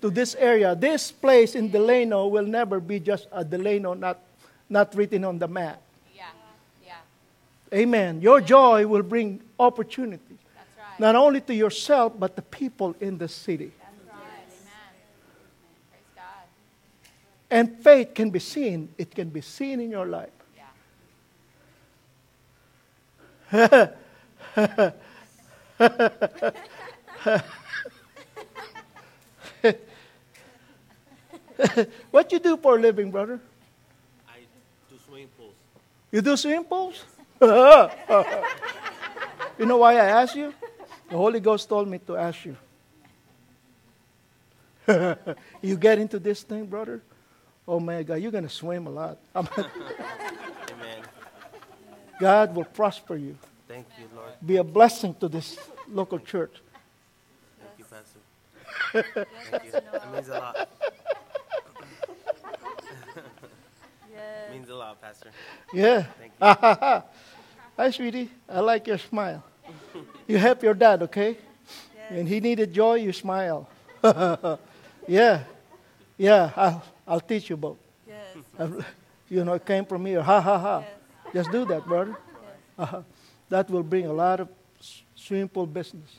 [0.00, 0.74] to this area.
[0.74, 4.18] This place in Delano will never be just a Delano, not,
[4.68, 5.80] not written on the map.
[6.14, 6.24] Yeah.
[6.84, 7.78] Yeah.
[7.78, 8.20] Amen.
[8.20, 11.00] Your joy will bring opportunity, That's right.
[11.00, 13.72] not only to yourself, but the people in the city.
[14.08, 14.16] Right.
[14.16, 14.50] Amen.
[15.90, 16.46] Praise God.
[17.50, 20.30] And faith can be seen, it can be seen in your life.
[20.56, 20.64] Yeah.
[32.10, 33.40] What you do for a living, brother?
[34.28, 34.38] I
[34.90, 35.54] do swimming pools.
[36.10, 37.04] You do swimming pools?
[39.58, 40.54] you know why I asked you?
[41.08, 42.56] The Holy Ghost told me to ask you.
[45.62, 47.02] you get into this thing, brother?
[47.66, 49.18] Oh my God, you're going to swim a lot.
[52.20, 52.46] I'm- Amen.
[52.46, 53.36] God will prosper you.
[53.68, 54.30] Thank you, Lord.
[54.44, 55.58] Be a blessing to this
[55.88, 56.52] local church.
[57.58, 59.26] Thank you, Pastor.
[59.50, 59.70] Thank you.
[59.72, 60.68] That means a lot.
[64.52, 65.30] means a lot, Pastor.
[65.72, 66.04] Yeah.
[66.18, 67.02] Thank you.
[67.76, 68.28] Hi, sweetie.
[68.48, 69.42] I like your smile.
[70.26, 71.36] You help your dad, okay?
[72.10, 73.68] And he needed joy, you smile.
[75.08, 75.44] yeah.
[76.18, 77.78] Yeah, I'll, I'll teach you both.
[78.58, 78.84] I've-
[79.30, 80.22] You know, it came from here.
[80.22, 80.82] Ha, ha, ha.
[81.32, 82.16] Just do that, brother.
[82.78, 83.02] Uh-huh.
[83.48, 84.48] That will bring a lot of
[84.80, 86.18] s- swimming pool business.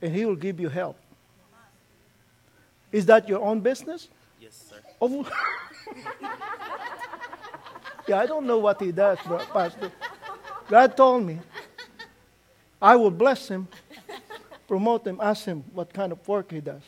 [0.00, 0.96] And he will give you help.
[2.90, 4.08] Is that your own business?
[4.40, 4.76] Yes, sir.
[5.00, 5.26] Oh.
[8.08, 9.90] yeah, I don't know what he does, bro- Pastor.
[10.68, 11.38] God told me
[12.80, 13.68] I will bless him,
[14.66, 16.82] promote him, ask him what kind of work he does.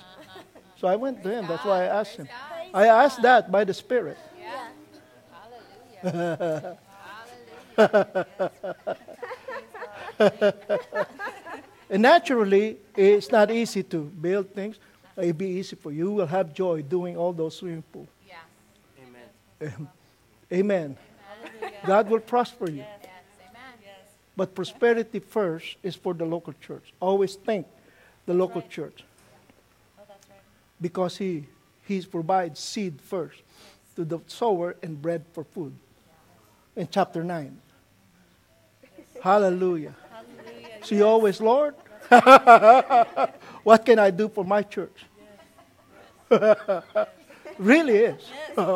[0.81, 1.47] So I went to him.
[1.47, 2.29] That's why I asked him.
[2.75, 4.19] I asked that by the Spirit.
[6.03, 6.75] Yeah.
[7.77, 8.27] Hallelujah.
[10.19, 11.07] Hallelujah.
[11.91, 14.79] And naturally, it's not easy to build things.
[15.17, 15.99] It'll be easy for you.
[15.99, 18.09] You will have joy doing all those swimming pools.
[18.27, 18.37] Yeah.
[19.63, 19.89] Amen.
[20.53, 20.97] Amen.
[21.87, 22.79] God will prosper you.
[22.79, 23.07] Yes.
[23.49, 23.93] Amen.
[24.37, 26.93] But prosperity first is for the local church.
[26.99, 27.67] Always think
[28.27, 29.05] the local church.
[30.81, 31.47] Because he,
[31.87, 33.41] he provides seed first
[33.95, 35.75] to the sower and bread for food.
[36.75, 37.61] In chapter 9.
[39.25, 39.95] Hallelujah.
[40.83, 41.75] So you always, Lord,
[43.63, 45.07] what can I do for my church?
[47.59, 48.23] really is.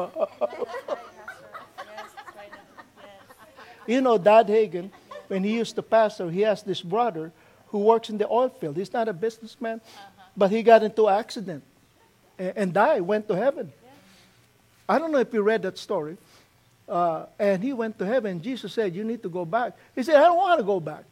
[3.86, 4.90] You know, Dad Hagin,
[5.28, 7.32] when he used to pastor, he has this brother
[7.68, 8.76] who works in the oil field.
[8.76, 9.80] He's not a businessman,
[10.36, 11.62] but he got into an accident
[12.38, 13.72] and, and died, went to heaven.
[14.86, 16.18] I don't know if you read that story.
[16.89, 18.41] Uh, and he went to heaven.
[18.41, 19.76] Jesus said, You need to go back.
[19.95, 21.05] He said, I don't want to go back.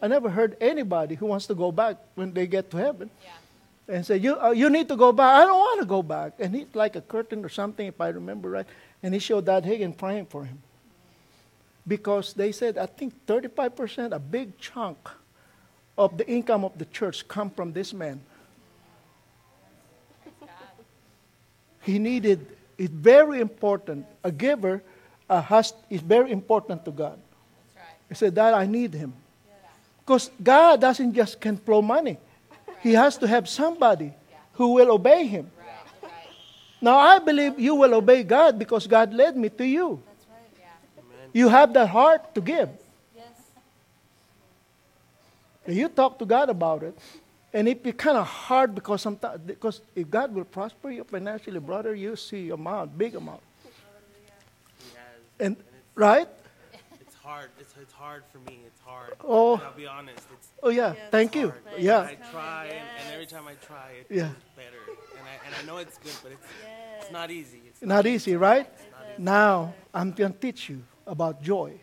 [0.00, 3.96] I never heard anybody who wants to go back when they get to heaven Yeah.
[3.96, 5.42] and said, you, uh, you need to go back.
[5.42, 6.34] I don't want to go back.
[6.38, 8.66] And he like a curtain or something, if I remember right.
[9.02, 10.60] And he showed Dad Hagin praying for him.
[11.86, 14.98] Because they said, I think 35%, a big chunk
[15.96, 18.20] of the income of the church come from this man.
[21.82, 24.06] He needed, it's very important.
[24.22, 24.82] A giver
[25.28, 27.18] uh, has, is very important to God.
[27.18, 28.08] That's right.
[28.08, 29.12] He said, Dad, I need him.
[30.08, 32.16] Because God doesn't just can flow money.
[32.80, 34.14] He has to have somebody
[34.52, 35.50] who will obey him.
[35.58, 35.66] Right.
[36.02, 36.10] Right.
[36.80, 40.02] Now I believe you will obey God because God led me to you.
[40.58, 40.66] Yeah.
[41.34, 42.70] You have that heart to give.
[43.14, 43.26] Yes.
[45.66, 46.98] You talk to God about it.
[47.52, 51.60] And it be kind of hard because sometimes because if God will prosper you financially,
[51.60, 53.40] brother, you see amount, big amount.
[55.38, 55.44] He.
[55.44, 55.56] And
[55.94, 56.28] right?
[57.00, 57.50] it's hard.
[57.60, 58.60] It's, it's hard for me.
[58.66, 59.14] It's hard.
[59.24, 59.54] Oh.
[59.54, 60.26] And I'll be honest.
[60.32, 61.10] It's Oh yeah, Yes.
[61.10, 61.48] thank you.
[61.50, 61.62] hard.
[61.78, 62.00] Yeah.
[62.00, 64.30] I try, and, and every time I try, it Yeah.
[64.56, 64.82] better.
[65.18, 67.02] And I, and I know it's good, but it's, Yes.
[67.04, 67.62] it's not easy.
[67.68, 68.66] It's Not easy, right?
[68.66, 69.22] not easy.
[69.22, 71.80] Now I'm going to teach you about joy.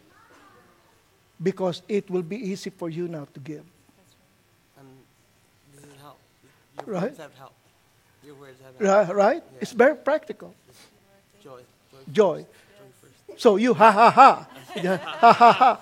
[1.41, 3.65] Because it will be easy for you now to give.
[4.79, 4.87] And
[5.75, 6.17] this help.
[6.85, 7.03] Your Right.
[7.03, 7.55] words have helped.
[8.25, 9.09] Your words have helped.
[9.09, 9.15] Right?
[9.15, 9.43] right?
[9.59, 10.55] It's very practical.
[11.43, 11.61] Joy.
[11.91, 11.99] Joy.
[12.13, 12.45] Joy.
[13.38, 14.47] So you ha ha ha.
[14.75, 15.81] Ha ha ha.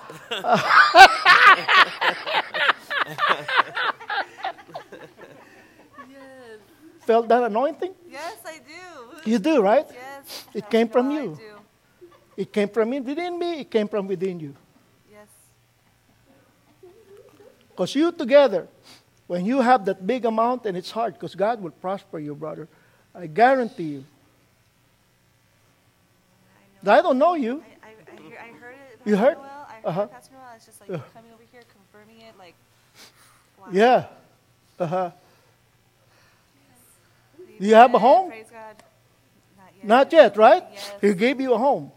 [6.09, 6.59] Yes.
[7.05, 7.93] Felt that anointing?
[8.09, 9.29] Yes, I do.
[9.29, 9.85] You do, right?
[9.91, 10.45] Yes.
[10.53, 11.37] It came from you.
[12.35, 14.55] It came from me within me, it came from within you.
[15.11, 15.27] Yes.
[17.69, 18.67] Because you together,
[19.27, 22.67] when you have that big amount, and it's hard because God will prosper you, brother.
[23.13, 24.05] I guarantee you.
[26.85, 27.63] I don't know you.
[27.83, 28.99] I, I, I, hear, I heard it.
[29.05, 29.37] You heard?
[29.37, 29.67] Noel.
[29.69, 30.05] I heard Uh-huh.
[30.07, 30.43] Pastor Noel.
[30.55, 30.99] It's just like Yeah.
[31.13, 32.37] coming over here, confirming it.
[32.37, 32.55] Like,
[33.59, 33.67] wow.
[33.71, 34.05] Yeah.
[34.79, 35.11] Uh huh.
[37.39, 37.55] Amen.
[37.59, 38.29] you have a home?
[38.29, 38.75] Praise God.
[39.57, 39.85] Not yet.
[39.87, 40.63] Not yet, right?
[40.73, 40.91] Yes.
[41.01, 41.91] He gave you a home.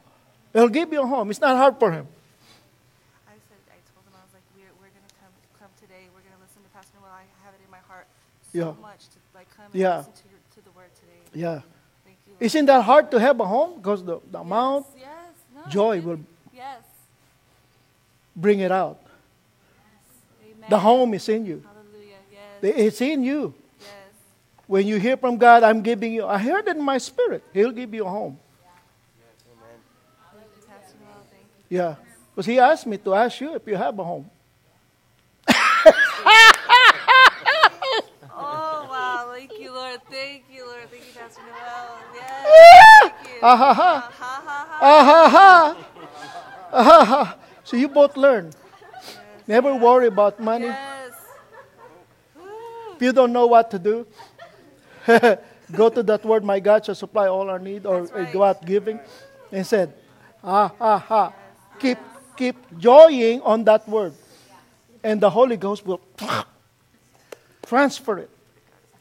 [0.53, 1.30] He'll give you a home.
[1.30, 2.07] It's not hard for him.
[3.28, 6.09] I said, I told him, I was like, we're, we're going to come, come today.
[6.14, 7.12] We're going to listen to Pastor Noel.
[7.12, 8.07] I have it in my heart
[8.53, 8.72] so Yeah.
[8.80, 9.99] much to like come and Yeah.
[9.99, 11.20] listen to, your, to the word today.
[11.34, 11.61] Yeah.
[12.39, 12.45] Thank you.
[12.45, 12.47] Lord.
[12.47, 13.76] Isn't that hard to have a home?
[13.76, 15.05] Because the, the amount, Yes,
[15.55, 15.64] yes.
[15.64, 16.20] No, joy will
[16.55, 16.80] Yes.
[18.34, 18.99] bring it out.
[20.45, 20.68] Amen.
[20.68, 21.62] The home is in you.
[21.64, 22.16] Hallelujah.
[22.62, 22.74] Yes.
[22.93, 23.55] It's in you.
[23.80, 23.89] yes.
[24.66, 27.43] When you hear from God, I'm giving you, I heard it in my spirit.
[27.55, 28.39] He'll give you a home.
[29.49, 29.80] Amen.
[30.34, 31.24] Thank you, Pastor Noel.
[31.30, 31.76] Thank you.
[31.78, 31.95] Yeah.
[32.34, 34.28] Because he asked me to ask you if you have a home.
[38.39, 39.32] Oh, wow.
[39.34, 40.01] Thank you, Lord.
[40.11, 40.91] Thank you, Lord.
[40.91, 41.99] Thank you, Pastor Noel.
[42.14, 42.20] Yes.
[42.20, 42.36] Thank you.
[43.42, 44.11] Ah ha ha.
[44.12, 44.78] Ha, ha, ha.
[44.80, 45.76] Ah ha ha.
[46.72, 47.38] Ah ha ha.
[47.64, 48.53] So you both learn.
[49.47, 50.66] Never worry about money.
[50.66, 51.12] Yes.
[52.97, 54.07] If you don't know what to do,
[55.72, 58.32] go to that word, my God shall supply all our need, or right.
[58.32, 58.99] go out giving,
[59.53, 59.92] and said,
[60.42, 61.32] ah, ah, ha.
[61.78, 61.99] Keep,
[62.36, 64.14] keep joying on that word.
[65.05, 66.01] And the Holy Ghost will
[67.66, 68.30] transfer it,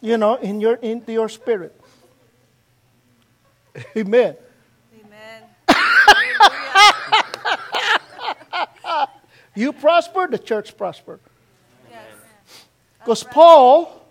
[0.02, 1.80] you know, in your, into your spirit.
[3.98, 4.36] Amen.
[4.94, 5.44] Amen.
[9.56, 11.20] You prosper, the church prosper.
[11.90, 12.04] Yes.
[13.00, 14.06] Because Paul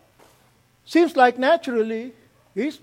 [0.86, 2.14] seems like naturally
[2.54, 2.80] he's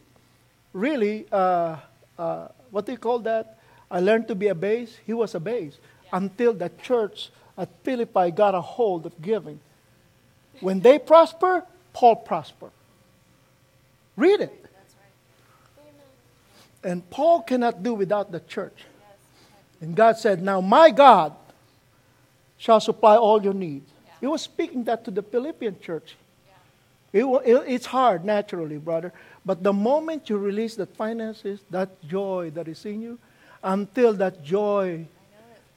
[0.74, 1.78] really uh,
[2.18, 3.58] uh, what do you call that?
[3.90, 4.98] I learned to be a base.
[5.06, 5.78] He was a base
[6.14, 9.60] until the church at Philippi got a hold of giving.
[10.60, 11.64] When they prosper,
[11.94, 12.70] Paul prosper.
[14.16, 14.66] Read it.
[16.84, 18.86] And Paul cannot do without the church.
[19.82, 21.34] And God said, Now my God
[22.58, 23.90] shall supply all your needs.
[24.20, 26.16] He was speaking that to the Philippian church.
[27.14, 29.12] It, it- it's hard, naturally, brother.
[29.46, 33.20] But the moment you release that finances, that joy that is in you,
[33.64, 35.06] until that joy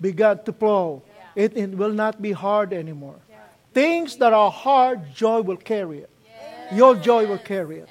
[0.00, 1.02] began to flow,
[1.34, 3.16] it, it will not be hard anymore.
[3.72, 6.10] Things that are hard, joy will carry it.
[6.72, 7.88] Your joy will carry it.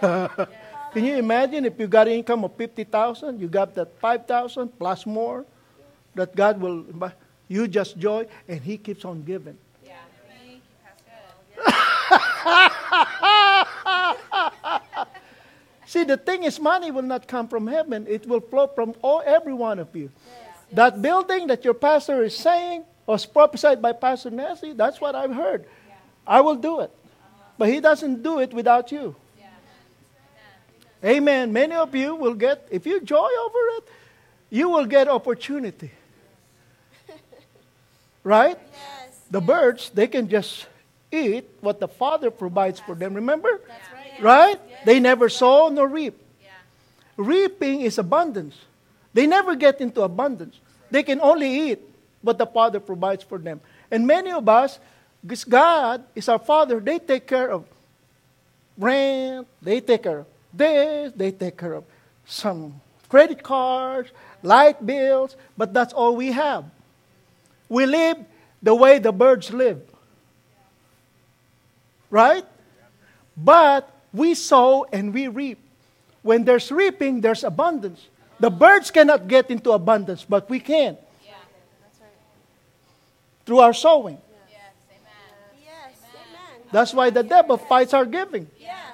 [0.92, 5.46] Can you imagine if you got income of 50,000, you got that 5,000 plus more
[6.14, 6.84] that God will,
[7.48, 9.56] you just joy and He keeps on giving.
[9.84, 9.96] Yeah.
[10.28, 10.76] Thank you,
[14.84, 15.06] Pastor.
[15.86, 18.06] See, the thing is, money will not come from heaven.
[18.06, 20.10] It will flow from all, every one of you.
[20.72, 24.72] That building that your pastor is saying was prophesied by Pastor Nancy.
[24.72, 25.66] That's what I've heard.
[26.26, 26.90] I will do it.
[27.58, 29.16] But he doesn't do it without you.
[31.04, 31.52] Amen.
[31.52, 33.88] Many of you will get, if you joy over it,
[34.50, 35.90] you will get opportunity.
[38.24, 38.56] Right?
[38.56, 39.18] Yes.
[39.32, 40.66] The birds, they can just
[41.10, 43.14] eat what the Father provides for them.
[43.14, 43.60] Remember?
[43.66, 44.22] That's right.
[44.22, 44.86] Right?
[44.86, 46.22] They never sow nor reap.
[47.16, 48.56] Reaping is abundance.
[49.12, 50.58] They never get into abundance.
[50.90, 51.80] They can only eat
[52.22, 53.60] what the Father provides for them.
[53.90, 54.78] And many of us,
[55.22, 57.64] because God is our Father, they take care of
[58.78, 61.84] rent, they take care of this, they take care of
[62.26, 64.10] some credit cards,
[64.42, 66.64] light bills, but that's all we have.
[67.68, 68.18] We live
[68.62, 69.82] the way the birds live.
[72.10, 72.44] Right?
[73.36, 75.58] But we sow and we reap.
[76.22, 78.06] When there's reaping, there's abundance.
[78.38, 81.34] The birds cannot get into abundance, but we can Yeah.
[83.46, 84.20] through our sowing.
[84.50, 84.60] Yes.
[84.90, 85.62] Amen.
[85.64, 85.98] Yes.
[86.14, 86.68] Amen.
[86.70, 88.48] That's why the devil fights our giving.
[88.58, 88.66] Yeah.
[88.68, 88.91] Yeah.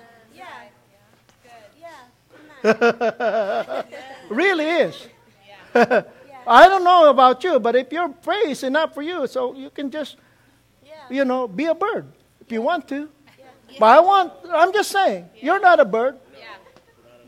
[2.64, 3.82] Yeah.
[4.28, 5.08] Really is.
[5.74, 9.70] I don't know about you, but if your praise is enough for you, so you
[9.70, 10.16] can just,
[10.84, 10.92] Yeah.
[11.10, 12.06] you know, be a bird
[12.40, 13.08] if you want to.
[13.78, 16.46] But I want, I'm just saying, you're not a bird, Yeah.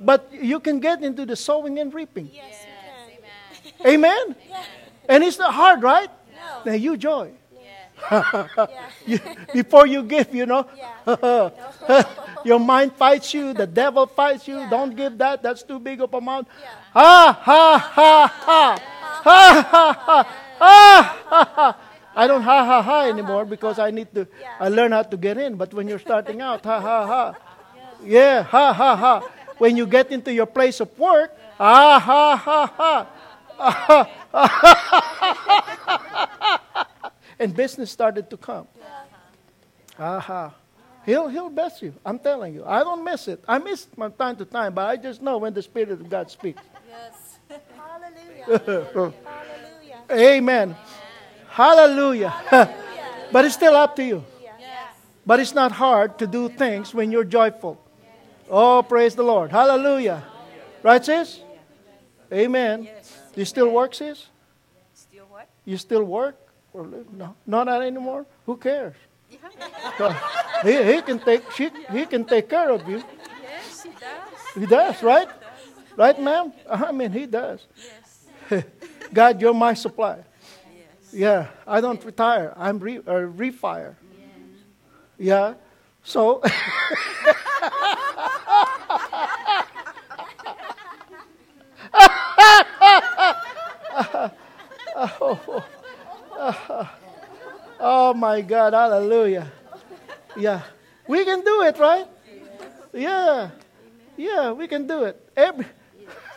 [0.01, 2.31] but you can get into the sowing and reaping.
[2.33, 2.65] Yes,
[3.65, 3.87] you can.
[3.87, 4.37] Amen?
[5.09, 6.11] And it's not hard, right?
[6.35, 6.73] No.
[6.73, 7.33] Now you joy.
[9.53, 10.67] Before you give, you know,
[12.45, 14.67] your mind fights you, the devil fights you.
[14.71, 16.49] Don't give that, that's too big of amount.
[16.49, 16.69] Yeah.
[16.93, 18.79] Ha, ha, ha, ha.
[19.23, 20.23] Ha, ha, ha.
[20.59, 21.77] Ha, ha, ha.
[22.17, 24.27] I don't ha, ha, ha anymore because I need to,
[24.59, 25.55] I learn how to get in.
[25.57, 27.35] But when you're starting out, ha, ha, ha.
[28.05, 29.29] Yeah, ha, ha, ha.
[29.59, 33.07] When you get into your place of work, ah, ha ha ha.
[33.63, 36.40] Ah, ha, ha, ha, ha, ha.
[37.41, 38.69] And business started to come.
[39.99, 40.55] Aha.
[41.07, 41.95] He'll, he'll bless you.
[42.05, 42.65] I'm telling you.
[42.65, 43.43] I don't miss it.
[43.49, 46.09] I miss it from time to time, but I just know when the Spirit of
[46.09, 46.63] God speaks.
[46.89, 47.39] Yes.
[47.75, 49.15] Hallelujah.
[49.25, 49.99] Hallelujah.
[50.13, 50.77] Amen.
[51.49, 52.35] Hallelujah.
[53.33, 54.25] but it's still up to you.
[54.43, 54.95] Yes.
[55.25, 57.81] But it's not hard to do things when you're joyful.
[58.49, 59.51] Oh, praise the Lord.
[59.51, 60.23] Hallelujah.
[60.83, 61.41] Right, sis?
[62.33, 62.89] Amen.
[63.35, 64.27] You still work, sis?
[64.93, 65.49] Still what?
[65.65, 66.37] You still work?
[66.73, 67.13] Or live?
[67.13, 68.27] No, not that anymore.
[68.47, 68.95] Who cares?
[70.63, 73.03] he, he can take she, he can take care of you.
[73.43, 74.55] Yes, he does.
[74.55, 75.29] He does, right?
[75.97, 76.53] Right, ma'am?
[76.69, 77.67] I mean, he does.
[78.51, 78.65] Yes.
[79.13, 80.17] God, you're my supply.
[80.17, 81.13] Yes.
[81.13, 82.53] Yeah, I don't retire.
[82.57, 83.97] I'm re, uh, refire.
[85.19, 85.55] Yeah.
[86.03, 86.43] So,
[94.97, 95.65] oh
[97.83, 99.51] Oh, my God, hallelujah.
[100.37, 100.61] Yeah.
[101.09, 102.07] We can do it, right?
[102.93, 103.49] Yeah.
[104.19, 105.17] Yeah, we can do it.
[105.35, 105.65] Every,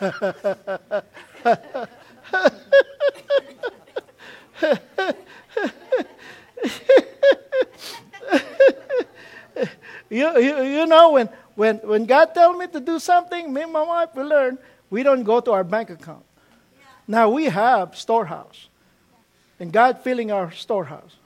[10.08, 13.72] you, you, you know, when, when, when God tells me to do something, me and
[13.72, 14.56] my wife, we learn,
[14.88, 16.24] we don't go to our bank account.
[17.06, 18.68] Now we have storehouse.
[19.60, 21.16] And God filling our storehouse.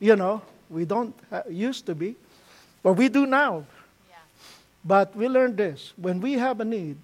[0.00, 2.16] You know, we don't uh, used to be,
[2.82, 3.64] but we do now.
[4.84, 5.92] But we learned this.
[5.96, 6.96] When we have a need,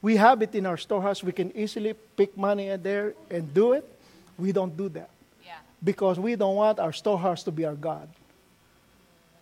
[0.00, 1.22] we have it in our storehouse.
[1.22, 3.84] We can easily pick money in there and do it.
[4.38, 5.10] We don't do that
[5.44, 5.52] Yeah.
[5.82, 8.08] because we don't want our storehouse to be our God.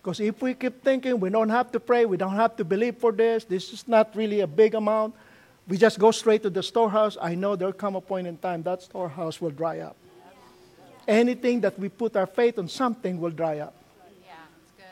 [0.01, 2.97] Because if we keep thinking we don't have to pray, we don't have to believe
[2.97, 5.15] for this, this is not really a big amount,
[5.65, 8.63] we just go straight to the storehouse, I know there'll come a point in time
[8.63, 9.95] that storehouse will dry up.
[11.07, 13.73] Anything that we put our faith on something will dry up.
[14.25, 14.33] Yeah.
[14.77, 14.85] Good.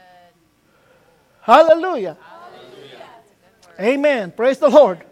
[1.41, 2.17] Hallelujah.
[3.79, 4.31] Amen.
[4.31, 5.03] Praise the Lord.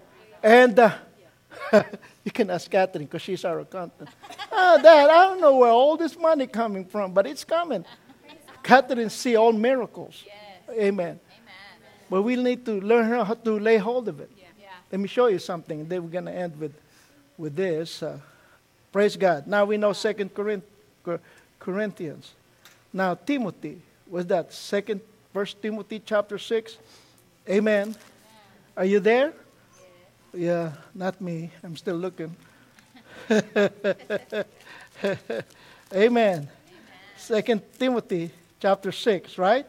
[0.44, 0.92] And uh,
[2.24, 4.10] you can ask Catherine because she's our accountant.
[4.52, 7.86] Oh, Dad, I don't know where all this money coming from, but it's coming.
[8.62, 10.24] Catherine see all miracles.
[10.70, 10.80] Amen.
[10.82, 11.20] Amen.
[12.10, 14.30] But we need to learn how to lay hold of it.
[14.38, 14.46] Yeah.
[14.92, 15.88] Let me show you something.
[15.88, 16.74] Then we're going to end with,
[17.38, 18.04] with this.
[18.04, 18.20] Uh,
[18.92, 19.48] praise God.
[19.48, 20.79] Now we know Second Corinth, Cor-
[21.60, 22.34] Corinthians.
[22.94, 25.02] Now Timothy was that Second
[25.34, 26.78] First Timothy chapter six.
[27.48, 27.96] Amen.
[28.76, 29.34] Are you there?
[30.34, 31.52] Yeah, not me.
[31.64, 32.36] I'm still looking.
[35.94, 36.48] Amen.
[37.18, 39.66] Second Timothy chapter six, right?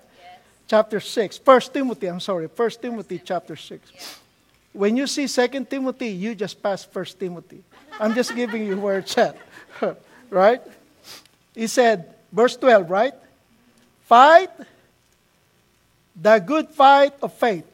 [0.67, 1.39] Chapter six.
[1.39, 2.07] First Timothy.
[2.07, 2.49] I'm sorry.
[2.49, 4.19] First Timothy chapter six.
[4.73, 7.63] When you see Second Timothy, you just pass First Timothy.
[7.99, 9.37] I'm just giving you where it's at,
[10.31, 10.63] right?
[11.61, 13.13] He said, verse 12, right?
[14.07, 14.49] Fight
[16.17, 17.67] the good fight of faith.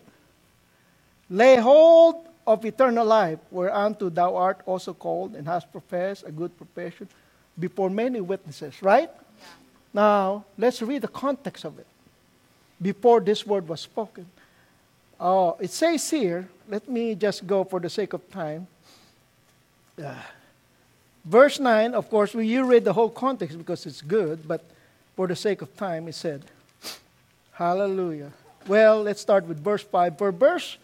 [1.30, 6.50] Lay hold of eternal life, whereunto thou art also called and hast professed a good
[6.58, 7.08] profession
[7.56, 9.10] before many witnesses, right?
[9.94, 11.86] Now, let's read the context of it
[12.82, 14.26] before this word was spoken.
[15.20, 18.66] Oh, it says here, let me just go for the sake of time.
[20.04, 20.12] Uh,
[21.26, 24.64] verse 9, of course, we, you read the whole context because it's good, but
[25.14, 26.44] for the sake of time, it said,
[27.52, 28.32] Hallelujah.
[28.66, 30.18] Well, let's start with verse 5.
[30.18, 30.78] For verse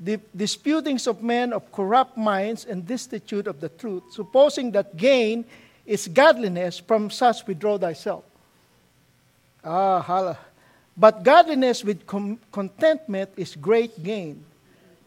[0.00, 5.44] the disputings of men of corrupt minds and destitute of the truth, supposing that gain
[5.84, 8.24] is godliness, from such withdraw thyself.
[9.62, 10.38] Ah, hallelujah.
[10.96, 14.44] But godliness with com- contentment is great gain.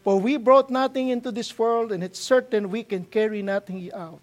[0.04, 4.20] For we brought nothing into this world, and it's certain we can carry nothing out.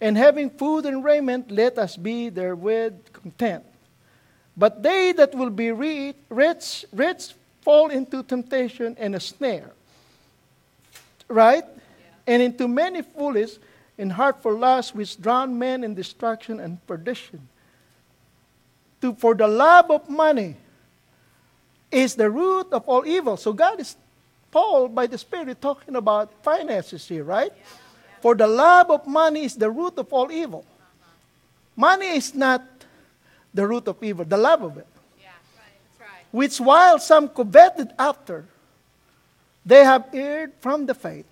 [0.00, 3.64] And having food and raiment, let us be therewith content.
[4.56, 9.70] But they that will be rich, rich, fall into temptation and a snare.
[11.28, 11.64] Right?
[12.26, 13.58] And into many foolish
[13.98, 17.48] and heartful lusts which drown men in destruction and perdition.
[19.00, 20.56] To, for the love of money
[21.90, 23.36] is the root of all evil.
[23.36, 23.96] So God is,
[24.50, 27.52] Paul, by the Spirit, talking about finances here, right?
[28.20, 30.64] For the love of money is the root of all evil.
[31.76, 32.62] Money is not
[33.54, 34.86] the root of evil, the love of it.
[35.20, 36.00] Yeah, right.
[36.00, 36.24] Right.
[36.32, 38.44] Which while some coveted after,
[39.64, 41.26] they have erred from the faith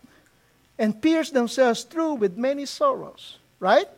[0.78, 3.38] and pierced themselves through with many sorrows.
[3.58, 3.88] Right?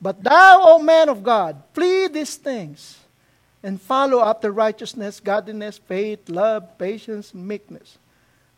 [0.00, 2.98] But thou, O man of God, flee these things
[3.62, 7.98] and follow after righteousness, godliness, faith, love, patience, meekness.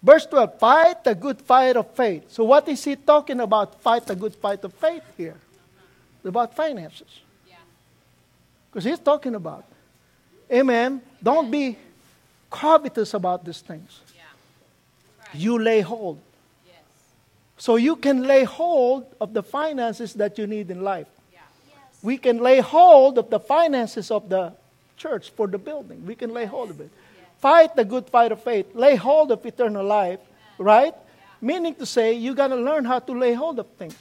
[0.03, 2.30] Verse 12, fight the good fight of faith.
[2.30, 3.80] So, what is he talking about?
[3.82, 5.36] Fight the good fight of faith here.
[6.18, 7.20] It's about finances.
[8.70, 9.64] Because he's talking about.
[10.53, 11.01] Amen.
[11.22, 11.78] Don't be
[12.51, 14.01] covetous about these things.
[15.32, 16.20] You lay hold.
[17.59, 21.07] So you can lay hold of the finances that you need in life.
[21.32, 21.40] Yeah.
[22.03, 24.53] We can lay hold of the finances of the
[24.97, 26.05] church for the building.
[26.05, 26.90] We can lay hold of it.
[27.39, 28.74] Fight the good fight of faith.
[28.74, 30.20] Lay hold of eternal life,
[30.59, 30.95] right?
[31.41, 33.97] Meaning to say, you got to learn how to lay hold of things.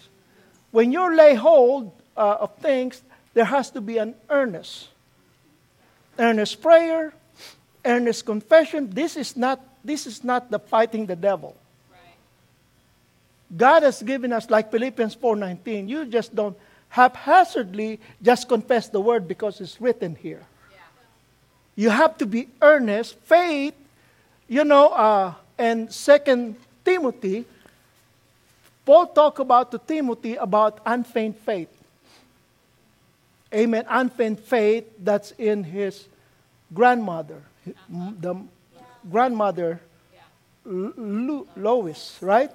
[0.71, 3.01] When you lay hold uh, of things,
[3.33, 4.89] there has to be an earnest.
[6.17, 7.13] Earnest prayer,
[7.83, 8.89] earnest confession.
[8.89, 11.55] This is not, this is not the fighting the devil.
[13.55, 16.57] God has given us, like Philippians 4.19, you just don't
[16.89, 20.41] haphazardly just confess the word because it's written here.
[21.75, 21.83] Yeah.
[21.83, 23.15] You have to be earnest.
[23.23, 23.73] Faith,
[24.47, 27.45] you know, uh, and Second Timothy,
[28.85, 31.69] Paul talked about to Timothy about unfeigned faith.
[33.53, 33.85] Amen.
[33.89, 36.07] Unfeigned faith that's in his
[36.73, 37.41] grandmother,
[37.89, 38.35] the
[39.09, 39.79] grandmother
[40.13, 40.19] Yeah.
[40.65, 42.51] Lo- Lois, right?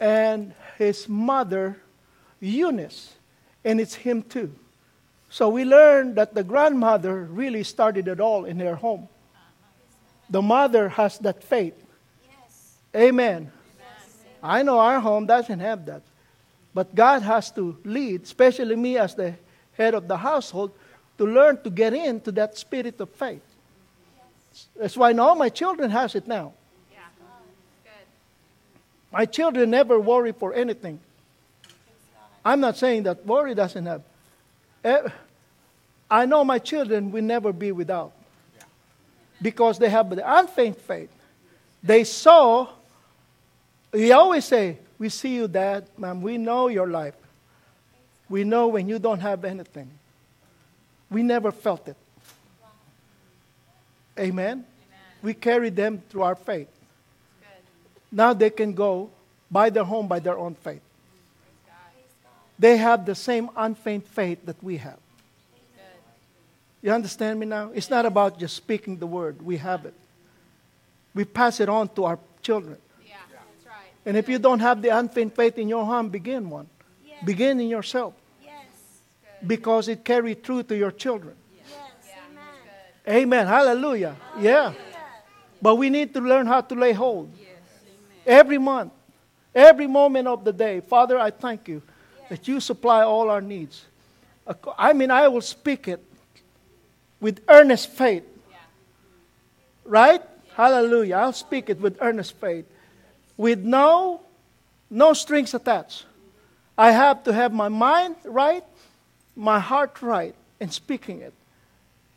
[0.00, 1.76] And his mother
[2.40, 3.14] Eunice,
[3.64, 4.52] and it's him too.
[5.36, 9.06] So we learned that the grandmother really started it all in her home.
[10.30, 11.74] The mother has that faith.
[12.96, 13.52] Amen.
[14.42, 16.00] I know our home doesn't have that.
[16.72, 19.34] But God has to lead, especially me as the
[19.76, 20.72] head of the household,
[21.18, 23.44] to learn to get into that spirit of faith.
[24.74, 26.54] That's why all my children has it now.
[26.90, 27.00] Yeah.
[29.12, 30.98] My children never worry for anything.
[32.42, 34.00] I'm not saying that worry doesn't have.
[34.82, 35.08] Eh,
[36.10, 38.12] I know my children will never be without
[39.42, 41.10] because they have the unfeigned faith.
[41.82, 42.68] They saw,
[43.92, 47.14] we always say, We see you, Dad, Mom, we know your life.
[48.28, 49.90] We know when you don't have anything.
[51.10, 51.96] We never felt it.
[54.18, 54.64] Amen?
[55.22, 56.68] We carry them through our faith.
[58.10, 59.10] Now they can go
[59.50, 60.80] buy their home by their own faith.
[62.58, 64.98] They have the same unfeigned faith that we have.
[66.86, 66.90] Good.
[66.90, 67.72] You understand me now?
[67.74, 69.94] It's not about just speaking the word, we have it.
[71.14, 72.76] We pass it on to our children.
[73.04, 73.16] Yeah.
[73.28, 73.90] That's right.
[74.04, 76.68] And if you don't have the unfeigned faith in your home, begin one.
[77.04, 77.24] Yes.
[77.24, 78.14] Begin in yourself
[78.44, 78.52] Yes.
[79.44, 81.34] because it carries through to your children.
[81.56, 81.66] Yes.
[82.06, 83.10] Yeah.
[83.10, 83.22] Amen.
[83.22, 83.46] Amen.
[83.48, 84.14] Hallelujah.
[84.38, 84.72] Yeah.
[84.72, 84.74] Yeah.
[85.60, 87.32] But we need to learn how to lay hold.
[87.36, 87.48] Yes.
[88.24, 88.92] Every month,
[89.52, 90.78] every moment of the day.
[90.80, 91.82] Father, I thank you
[92.28, 93.86] that you supply all our needs.
[94.78, 96.00] I mean, I will speak it
[97.20, 98.24] with earnest faith.
[99.84, 100.22] Right?
[100.54, 101.16] Hallelujah.
[101.16, 102.66] I'll speak it with earnest faith.
[103.36, 104.22] With no
[104.90, 106.06] no strings attached.
[106.78, 108.64] I have to have my mind right,
[109.34, 111.34] my heart right in speaking it.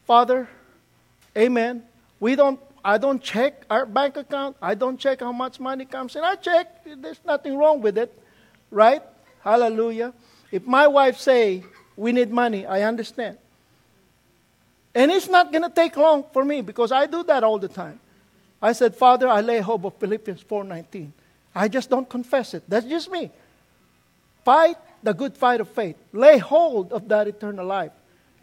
[0.05, 0.47] Father,
[1.35, 1.83] amen.
[2.19, 4.55] We don't I don't check our bank account.
[4.61, 6.23] I don't check how much money comes in.
[6.23, 6.83] I check.
[6.85, 8.11] There's nothing wrong with it,
[8.71, 9.03] right?
[9.43, 10.13] Hallelujah.
[10.51, 11.63] If my wife say
[11.95, 13.37] we need money, I understand.
[14.95, 17.67] And it's not going to take long for me because I do that all the
[17.67, 17.99] time.
[18.61, 21.11] I said, Father, I lay hold of Philippians 4.19.
[21.55, 22.63] I just don't confess it.
[22.67, 23.31] That's just me.
[24.43, 25.95] Fight the good fight of faith.
[26.11, 27.91] Lay hold of that eternal life.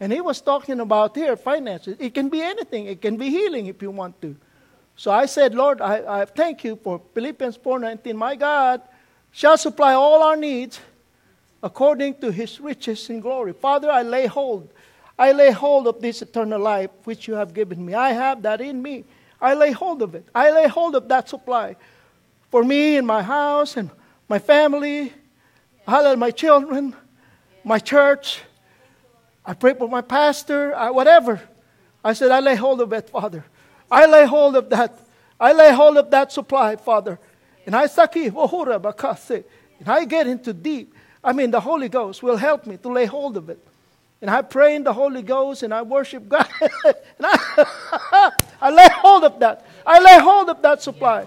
[0.01, 1.97] And he was talking about here finances.
[1.99, 2.87] It can be anything.
[2.87, 4.37] It can be healing if you want to.
[4.97, 8.15] So I said, Lord, I, I thank you for Philippians 4.19.
[8.15, 8.81] My God
[9.31, 10.81] shall supply all our needs
[11.63, 13.53] according to his riches in glory.
[13.53, 14.71] Father, I lay hold.
[15.19, 17.95] I lay hold of this eternal life which you have given me.
[17.95, 19.05] I have that in me.
[19.41, 20.27] I lay hold of it.
[20.35, 21.77] I lay hold of that supply
[22.51, 23.91] for me and my house and
[24.29, 25.13] my family,
[25.87, 26.95] hallelujah, my children,
[27.65, 28.41] my church.
[29.45, 31.41] I pray for my pastor, I, whatever.
[32.03, 33.45] I said, I lay hold of it, Father.
[33.91, 34.99] I lay hold of that.
[35.39, 37.19] I lay hold of that supply, Father.
[37.67, 39.45] And I saki, and
[39.87, 40.95] I get into deep.
[41.23, 43.59] I mean, the Holy Ghost will help me to lay hold of it.
[44.21, 46.49] And I pray in the Holy Ghost and I worship God.
[46.85, 48.31] and I,
[48.61, 49.67] I lay hold of that.
[49.85, 51.27] I lay hold of that supply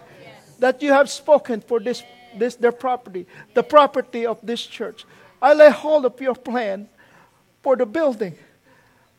[0.59, 2.03] that you have spoken for this,
[2.37, 5.05] this their property, the property of this church.
[5.41, 6.89] I lay hold of your plan
[7.61, 8.35] for the building,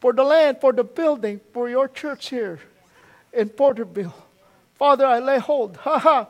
[0.01, 2.61] for the land, for the building, for your church here
[3.33, 4.15] in Porterville.
[4.79, 5.77] Father, I lay hold.
[5.77, 6.29] Ha ha.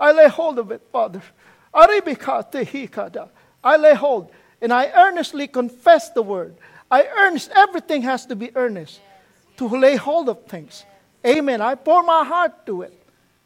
[0.00, 1.22] I lay hold of it, Father.
[3.62, 4.32] I lay hold.
[4.60, 6.54] And I earnestly confess the word.
[6.90, 9.00] I earnest, everything has to be earnest
[9.56, 10.84] to lay hold of things.
[11.24, 11.60] Amen.
[11.60, 12.94] I pour my heart to it.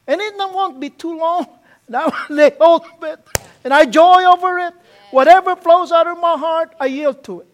[0.06, 1.46] And it won't be too long.
[1.94, 3.20] I will lay hold of it.
[3.62, 4.74] And I joy over it.
[5.10, 7.48] Whatever flows out of my heart, I yield to it.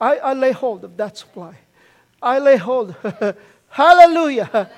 [0.00, 1.56] I, I lay hold of that supply.
[2.22, 2.94] I lay hold.
[3.68, 4.70] Hallelujah.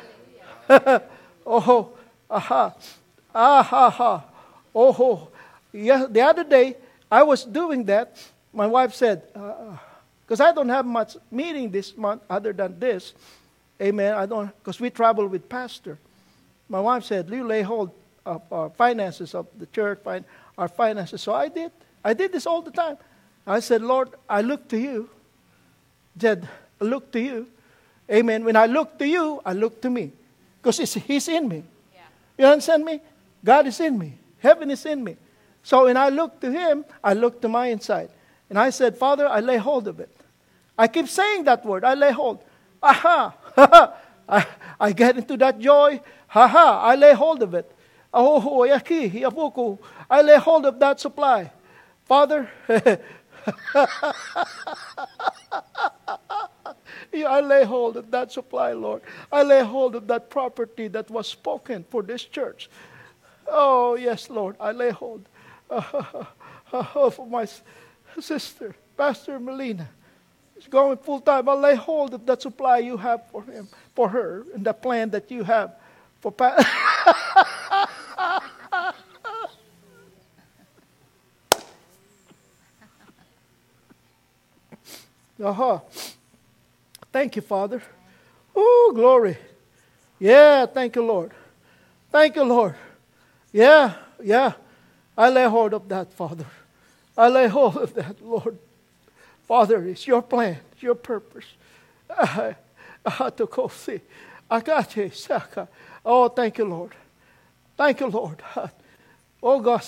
[1.46, 1.92] oh,
[2.30, 2.74] aha.
[3.34, 4.24] Ah, ha, ha.
[4.74, 5.28] Oh,
[5.72, 6.76] yeah, the other day,
[7.10, 8.16] I was doing that.
[8.52, 13.14] My wife said, because uh, I don't have much meeting this month other than this.
[13.80, 14.14] Amen.
[14.14, 15.98] I don't, because we travel with pastor.
[16.68, 17.90] My wife said, you lay hold
[18.26, 20.24] of our finances of the church, find
[20.56, 21.22] our finances.
[21.22, 21.70] So I did.
[22.04, 22.96] I did this all the time.
[23.46, 25.08] I said, Lord, I look to you.
[26.20, 26.48] Said,
[26.80, 27.46] I look to you.
[28.10, 28.44] Amen.
[28.44, 30.12] When I look to you, I look to me.
[30.60, 31.62] Because He's in me.
[31.94, 32.00] Yeah.
[32.36, 33.00] You understand me?
[33.44, 34.18] God is in me.
[34.40, 35.16] Heaven is in me.
[35.68, 38.08] So when I look to Him, I look to my inside.
[38.48, 40.08] And I said, Father, I lay hold of it.
[40.78, 41.84] I keep saying that word.
[41.84, 42.42] I lay hold.
[42.82, 43.36] Aha!
[44.30, 44.46] I,
[44.80, 46.00] I get into that joy.
[46.28, 46.80] Ha ha!
[46.80, 47.70] I lay hold of it.
[48.14, 49.12] Oh, yaki,
[50.08, 51.52] I lay hold of that supply.
[52.06, 52.48] Father,
[57.12, 59.02] I lay hold of that supply, Lord.
[59.30, 62.70] I lay hold of that property that was spoken for this church.
[63.46, 65.28] Oh, yes, Lord, I lay hold
[66.72, 67.46] of my
[68.20, 69.88] sister, Pastor Melina.
[70.58, 71.48] She's going full time.
[71.48, 75.10] I lay hold of that supply you have for him, for her, and the plan
[75.10, 75.76] that you have
[76.20, 76.68] for Pastor.
[85.42, 85.78] Uh-huh.
[87.12, 87.80] Thank you, Father.
[88.56, 89.38] Oh, glory.
[90.18, 91.30] Yeah, thank you, Lord.
[92.10, 92.74] Thank you, Lord.
[93.52, 94.52] Yeah, yeah.
[95.18, 96.46] I lay hold of that, Father.
[97.16, 98.56] I lay hold of that, Lord.
[99.48, 101.44] Father, it's your plan, it's your purpose.
[106.06, 106.92] Oh, thank you, Lord.
[107.76, 108.40] Thank you, Lord.
[109.42, 109.82] Oh, God,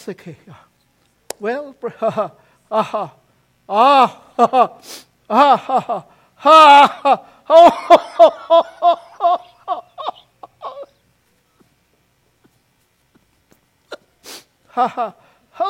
[1.38, 2.32] well, ah,
[2.70, 3.14] ah,
[3.68, 9.09] ah, ha ha ha ha ha ha
[14.88, 15.14] ha
[15.52, 15.66] ha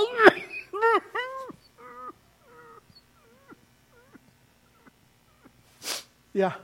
[6.32, 6.54] yeah.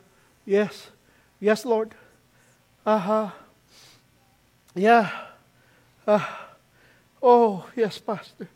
[0.44, 0.88] Yes.
[1.40, 1.94] Yes lord.
[2.84, 3.30] Uh-huh.
[4.74, 5.10] Yeah.
[6.06, 6.24] Uh,
[7.22, 8.48] oh yes pastor.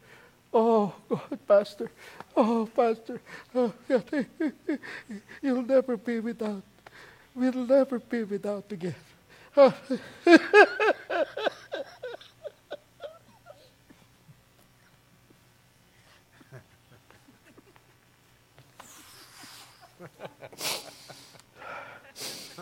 [0.52, 1.90] Oh god pastor.
[2.36, 3.20] Oh, Pastor,
[3.54, 3.72] oh,
[5.42, 6.62] you'll never be without.
[7.34, 8.94] We'll never be without again.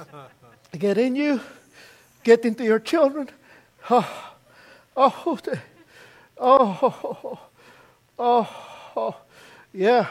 [0.79, 1.41] get in you,
[2.25, 3.29] get into your children.
[3.91, 4.35] Oh,
[4.97, 5.39] oh, oh
[6.39, 7.41] oh oh, oh,
[8.19, 9.17] oh, oh.
[9.73, 10.09] Yeah.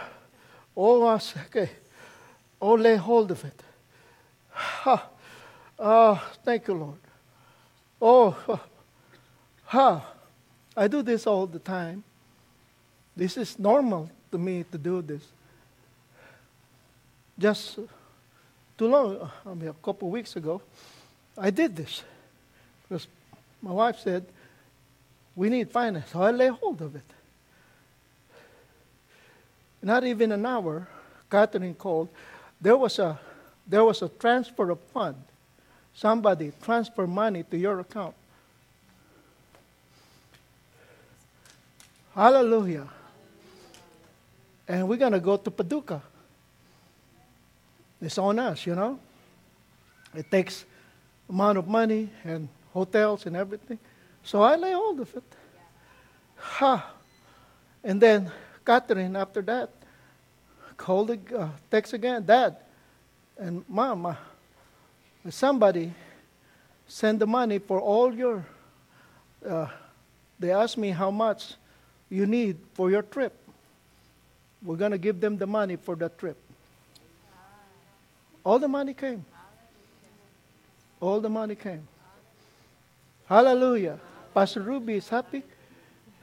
[0.75, 1.69] Oh, okay.
[2.61, 3.63] Oh, lay hold of it.
[4.51, 5.09] Ha.
[5.79, 6.99] Oh, thank you, Lord.
[8.01, 8.59] Oh,
[9.65, 10.05] ha.
[10.75, 12.03] I do this all the time.
[13.15, 15.23] This is normal to me to do this.
[17.37, 17.79] Just
[18.77, 20.61] too long, I mean, a couple of weeks ago,
[21.37, 22.03] I did this.
[22.83, 23.07] Because
[23.61, 24.25] my wife said,
[25.35, 26.09] we need finance.
[26.11, 27.03] So I lay hold of it.
[29.81, 30.87] Not even an hour,
[31.29, 32.09] Catherine called.
[32.59, 33.19] There was a,
[33.67, 35.15] there was a transfer of fund.
[35.93, 38.15] Somebody transfer money to your account.
[42.13, 42.87] Hallelujah.
[44.67, 46.01] And we're going to go to Paducah.
[48.01, 48.99] It's on us, you know.
[50.15, 50.65] It takes
[51.29, 53.79] amount of money and hotels and everything.
[54.23, 55.23] So I lay hold of it.
[56.37, 56.93] Ha.
[57.83, 58.31] And then
[58.65, 59.69] Catherine, after that,
[60.75, 62.57] called, uh, text again, Dad
[63.37, 64.15] and Mom, uh,
[65.29, 65.93] somebody
[66.87, 68.45] send the money for all your,
[69.47, 69.67] uh,
[70.39, 71.55] they asked me how much
[72.09, 73.33] you need for your trip.
[74.63, 76.37] We're going to give them the money for that trip.
[78.47, 79.25] All the money came.
[81.01, 81.85] All the money came.
[83.27, 83.99] Hallelujah.
[84.33, 85.43] Pastor Ruby is happy.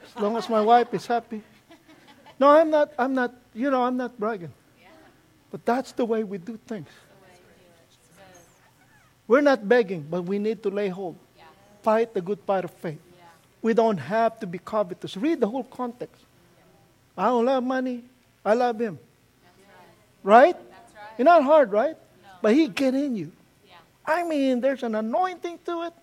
[0.07, 1.43] As long as my wife is happy.
[2.41, 4.55] No, I'm not, I'm not, you know, I'm not bragging.
[5.53, 6.89] But that's the way we do things.
[9.29, 11.19] We're not begging, but we need to lay hold.
[11.83, 13.03] Fight the good fight of faith.
[13.61, 15.15] We don't have to be covetous.
[15.19, 16.23] Read the whole context.
[17.19, 18.03] I don't love money.
[18.43, 18.99] I love him.
[20.23, 20.57] Right?
[21.19, 21.99] It's not hard, right?
[22.45, 23.33] But he get in you.
[24.05, 25.95] I mean, there's an anointing to it.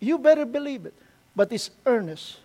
[0.00, 0.94] You better believe it.
[1.36, 2.38] But it's earnest.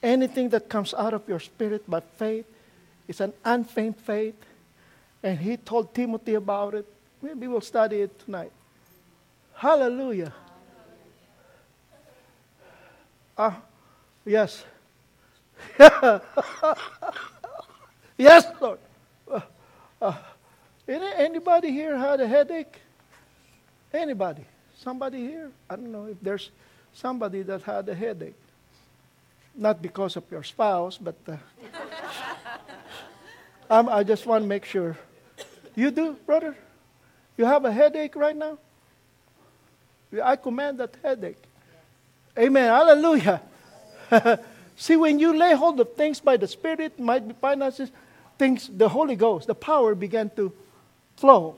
[0.00, 2.46] Anything that comes out of your spirit by faith
[3.08, 4.36] is an unfeigned faith.
[5.20, 6.86] And he told Timothy about it.
[7.20, 8.52] Maybe we'll study it tonight.
[9.54, 10.32] Hallelujah.
[13.36, 13.60] Ah,
[14.24, 14.64] yes.
[18.16, 18.78] yes, Lord.
[19.28, 19.40] Uh,
[20.00, 20.14] uh,
[20.90, 22.80] anybody here had a headache?
[23.92, 24.44] Anybody?
[24.78, 25.50] Somebody here?
[25.68, 26.50] I don't know if there's
[26.92, 28.34] somebody that had a headache.
[29.54, 31.36] Not because of your spouse, but uh,
[33.88, 34.96] I just want to make sure.
[35.74, 36.56] You do, brother?
[37.36, 38.58] You have a headache right now?
[40.22, 41.42] I command that headache.
[42.38, 42.68] Amen.
[42.68, 43.40] Hallelujah.
[44.76, 47.90] See, when you lay hold of things by the Spirit, might be finances,
[48.38, 50.52] things, the Holy Ghost, the power began to
[51.20, 51.56] flow.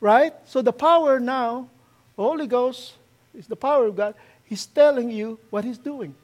[0.00, 0.34] Right?
[0.44, 1.68] So the power now,
[2.16, 2.94] Holy Ghost
[3.32, 4.14] is the power of God.
[4.44, 6.14] He's telling you what He's doing,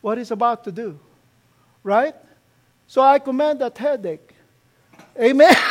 [0.00, 0.98] what He's about to do.
[1.82, 2.14] Right?
[2.86, 4.30] So I command that headache.
[5.20, 5.54] Amen.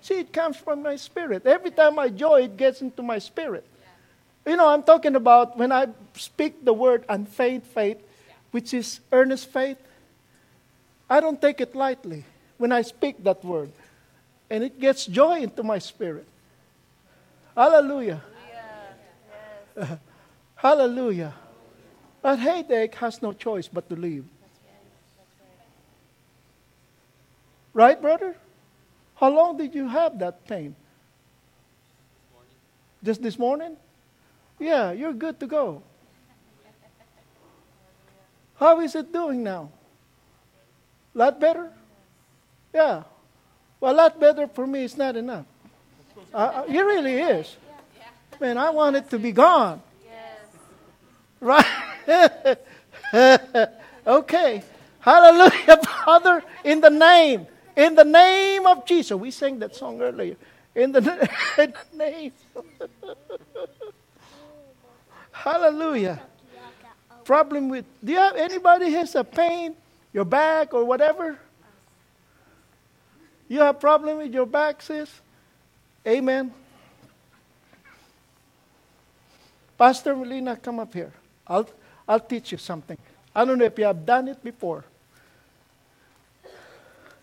[0.00, 1.46] See, it comes from my spirit.
[1.46, 3.66] Every time I joy, it gets into my spirit.
[4.46, 7.98] You know, I'm talking about when I speak the word unfeigned faith,
[8.50, 9.78] which is earnest faith.
[11.14, 12.24] I don't take it lightly
[12.58, 13.70] when I speak that word.
[14.50, 16.26] And it gets joy into my spirit.
[17.54, 18.20] Hallelujah.
[19.76, 19.94] Uh,
[20.56, 21.32] hallelujah.
[22.20, 24.24] But headache has no choice but to leave.
[27.72, 28.34] Right, brother?
[29.14, 30.74] How long did you have that pain?
[33.04, 33.76] Just this morning?
[34.58, 35.80] Yeah, you're good to go.
[38.56, 39.70] How is it doing now?
[41.14, 41.70] A lot better?
[42.72, 43.04] Yeah.
[43.80, 45.46] Well, a lot better for me is not enough.
[46.32, 47.56] Uh, it really is.
[48.40, 49.80] Man, I want it to be gone.
[51.40, 51.66] Right?
[54.06, 54.62] okay.
[55.00, 57.46] Hallelujah, Father, in the name,
[57.76, 59.12] in the name of Jesus.
[59.12, 60.36] We sang that song earlier.
[60.74, 60.98] In the,
[61.58, 62.32] in the name.
[65.30, 66.22] Hallelujah.
[67.24, 69.76] Problem with, do you have anybody has a pain,
[70.14, 71.38] your back or whatever?
[73.48, 75.10] You have problem with your back, sis?
[76.06, 76.52] Amen.
[79.76, 81.12] Pastor Melina, come up here.
[81.46, 81.68] I'll,
[82.08, 82.96] I'll teach you something.
[83.34, 84.84] I don't know if you have done it before.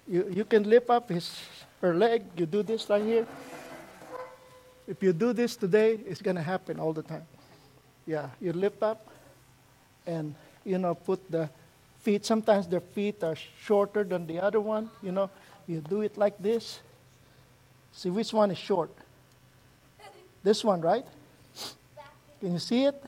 [0.08, 1.40] You, you can lift up his,
[1.80, 2.24] her leg.
[2.36, 3.26] You do this right here.
[4.86, 7.26] If you do this today, it's going to happen all the time.
[8.06, 9.08] Yeah, you lift up
[10.06, 10.36] and,
[10.66, 11.50] you know, put the
[12.02, 12.26] feet.
[12.26, 14.90] Sometimes their feet are shorter than the other one.
[15.02, 15.30] You know,
[15.68, 16.80] you do it like this.
[17.94, 18.90] See which one is short?
[20.44, 21.06] This one, right?
[22.40, 23.04] Can you see it?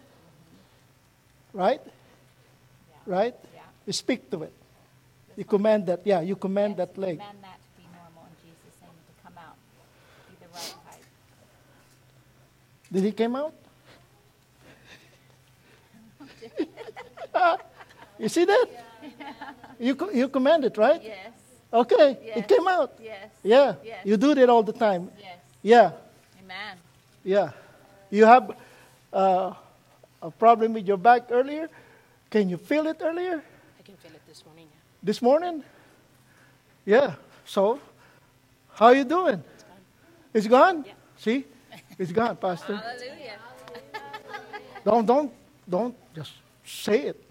[1.51, 1.81] Right?
[3.05, 3.35] Right?
[3.85, 4.53] You speak to it.
[5.35, 7.21] You command that, yeah, you command that leg.
[12.91, 13.55] Did he come out?
[18.23, 18.67] You see that?
[19.79, 21.01] You, co- you command it, right?
[21.03, 21.31] Yes.
[21.73, 22.37] Okay, yes.
[22.37, 22.93] it came out.
[23.01, 23.29] Yes.
[23.43, 24.05] Yeah, Yes.
[24.05, 25.11] you do it all the time.
[25.19, 25.37] Yes.
[25.61, 25.91] Yeah,
[26.43, 26.77] Amen.
[27.23, 27.49] yeah.
[28.09, 28.51] You have
[29.11, 29.53] uh,
[30.21, 31.69] a problem with your back earlier.
[32.29, 33.43] Can you feel it earlier?
[33.79, 34.67] I can feel it this morning.
[34.71, 34.79] Yeah.
[35.03, 35.63] This morning?
[36.85, 37.15] Yeah.
[37.45, 37.79] So,
[38.73, 39.43] how you doing?
[39.53, 39.81] It's gone.
[40.33, 40.83] It's gone.
[40.85, 40.93] Yeah.
[41.17, 41.45] See,
[41.97, 42.75] it's gone, Pastor.
[42.77, 43.39] Hallelujah.
[44.85, 45.31] Don't don't
[45.67, 46.33] don't just
[46.65, 47.22] say it.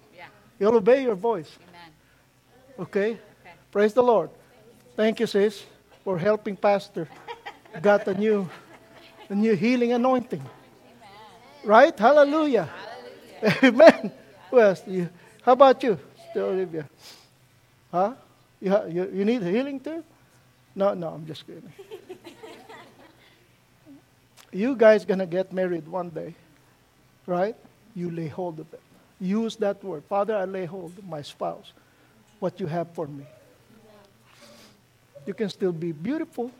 [0.62, 1.50] You'll obey your voice.
[1.58, 1.90] Amen.
[2.78, 3.10] Okay.
[3.10, 3.18] Okay.
[3.72, 4.30] Praise the Lord.
[4.94, 5.64] Thank you, sis,
[6.04, 7.08] for helping Pastor.
[7.82, 8.48] Got a new
[9.28, 10.40] a new healing anointing.
[11.64, 11.98] Right?
[11.98, 12.68] Hallelujah.
[13.64, 14.12] Amen.
[14.52, 14.82] Who else?
[14.86, 15.08] You,
[15.42, 16.88] how about you, Sister Olivia?
[17.90, 18.12] Huh?
[18.60, 20.04] You, you, you need healing too?
[20.76, 21.72] No, no, I'm just kidding.
[24.52, 26.36] you guys gonna get married one day,
[27.26, 27.56] right?
[27.96, 28.80] You lay hold of it.
[29.22, 30.02] Use that word.
[30.08, 31.72] Father, I lay hold of my spouse.
[32.40, 33.24] What you have for me.
[35.24, 36.50] You can still be beautiful,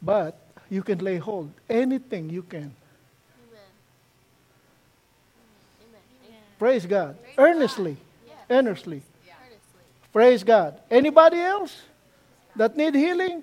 [0.00, 0.38] but
[0.70, 2.72] you can lay hold anything you can.
[6.58, 7.18] Praise God.
[7.36, 7.96] Earnestly.
[8.48, 9.02] Earnestly.
[10.12, 10.78] Praise God.
[10.88, 11.82] Anybody else
[12.54, 13.42] that need healing?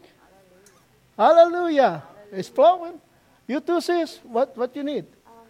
[1.17, 2.03] Hallelujah.
[2.31, 3.01] It's flowing.
[3.45, 4.19] You too, sis.
[4.23, 5.05] What what you need?
[5.25, 5.49] Um,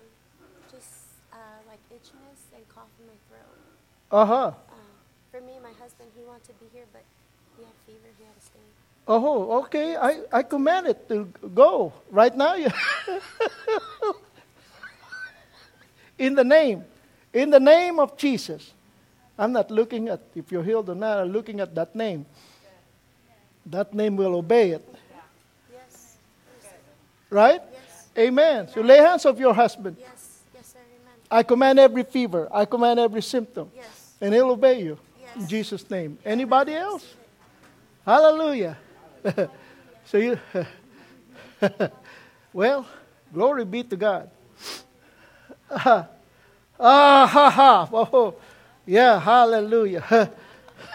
[0.72, 0.88] just
[1.34, 3.20] uh, like itchiness and cough in my
[4.10, 4.22] throat.
[4.22, 4.48] Uh-huh.
[4.48, 4.54] Um,
[5.32, 7.04] for me, my husband, he wanted to be here, but
[7.58, 8.10] he had fever.
[8.18, 8.60] He had to stay.
[9.08, 9.96] Oh, okay.
[9.96, 12.56] I, I command it to go right now.
[16.18, 16.84] in the name,
[17.34, 18.74] in the name of Jesus.
[19.38, 21.20] I'm not looking at if you're healed or not.
[21.20, 22.26] I'm looking at that name.
[23.66, 24.96] That name will obey it.
[25.72, 26.18] Yes.
[27.30, 27.62] Right?
[27.72, 28.08] Yes.
[28.18, 28.68] Amen.
[28.68, 29.96] So lay hands of your husband.
[29.98, 30.40] Yes.
[30.54, 30.80] Yes, sir.
[30.80, 31.14] Amen.
[31.32, 32.50] I command every fever.
[32.52, 33.72] I command every symptom.
[33.76, 33.99] Yes.
[34.22, 34.98] And he'll obey you.
[35.36, 36.18] In Jesus' name.
[36.26, 37.06] Anybody else?
[38.06, 38.78] Hallelujah.
[40.06, 40.40] so you
[42.54, 42.86] well,
[43.34, 44.30] glory be to God.
[45.70, 46.08] ah
[46.80, 47.90] ha ha.
[47.92, 48.36] Oh,
[48.86, 50.32] yeah, hallelujah.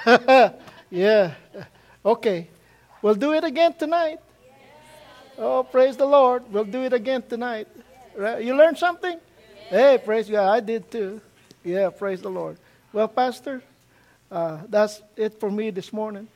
[0.90, 1.34] yeah.
[2.04, 2.48] Okay.
[3.02, 4.20] We'll do it again tonight.
[5.36, 6.50] Oh, praise the Lord.
[6.50, 7.68] We'll do it again tonight.
[8.16, 8.42] Right?
[8.42, 9.18] You learned something?
[9.68, 10.48] Hey, praise God.
[10.48, 11.20] I did too.
[11.62, 12.56] Yeah, praise the Lord.
[12.94, 13.60] Well, Pastor,
[14.30, 16.28] uh, that's it for me this morning.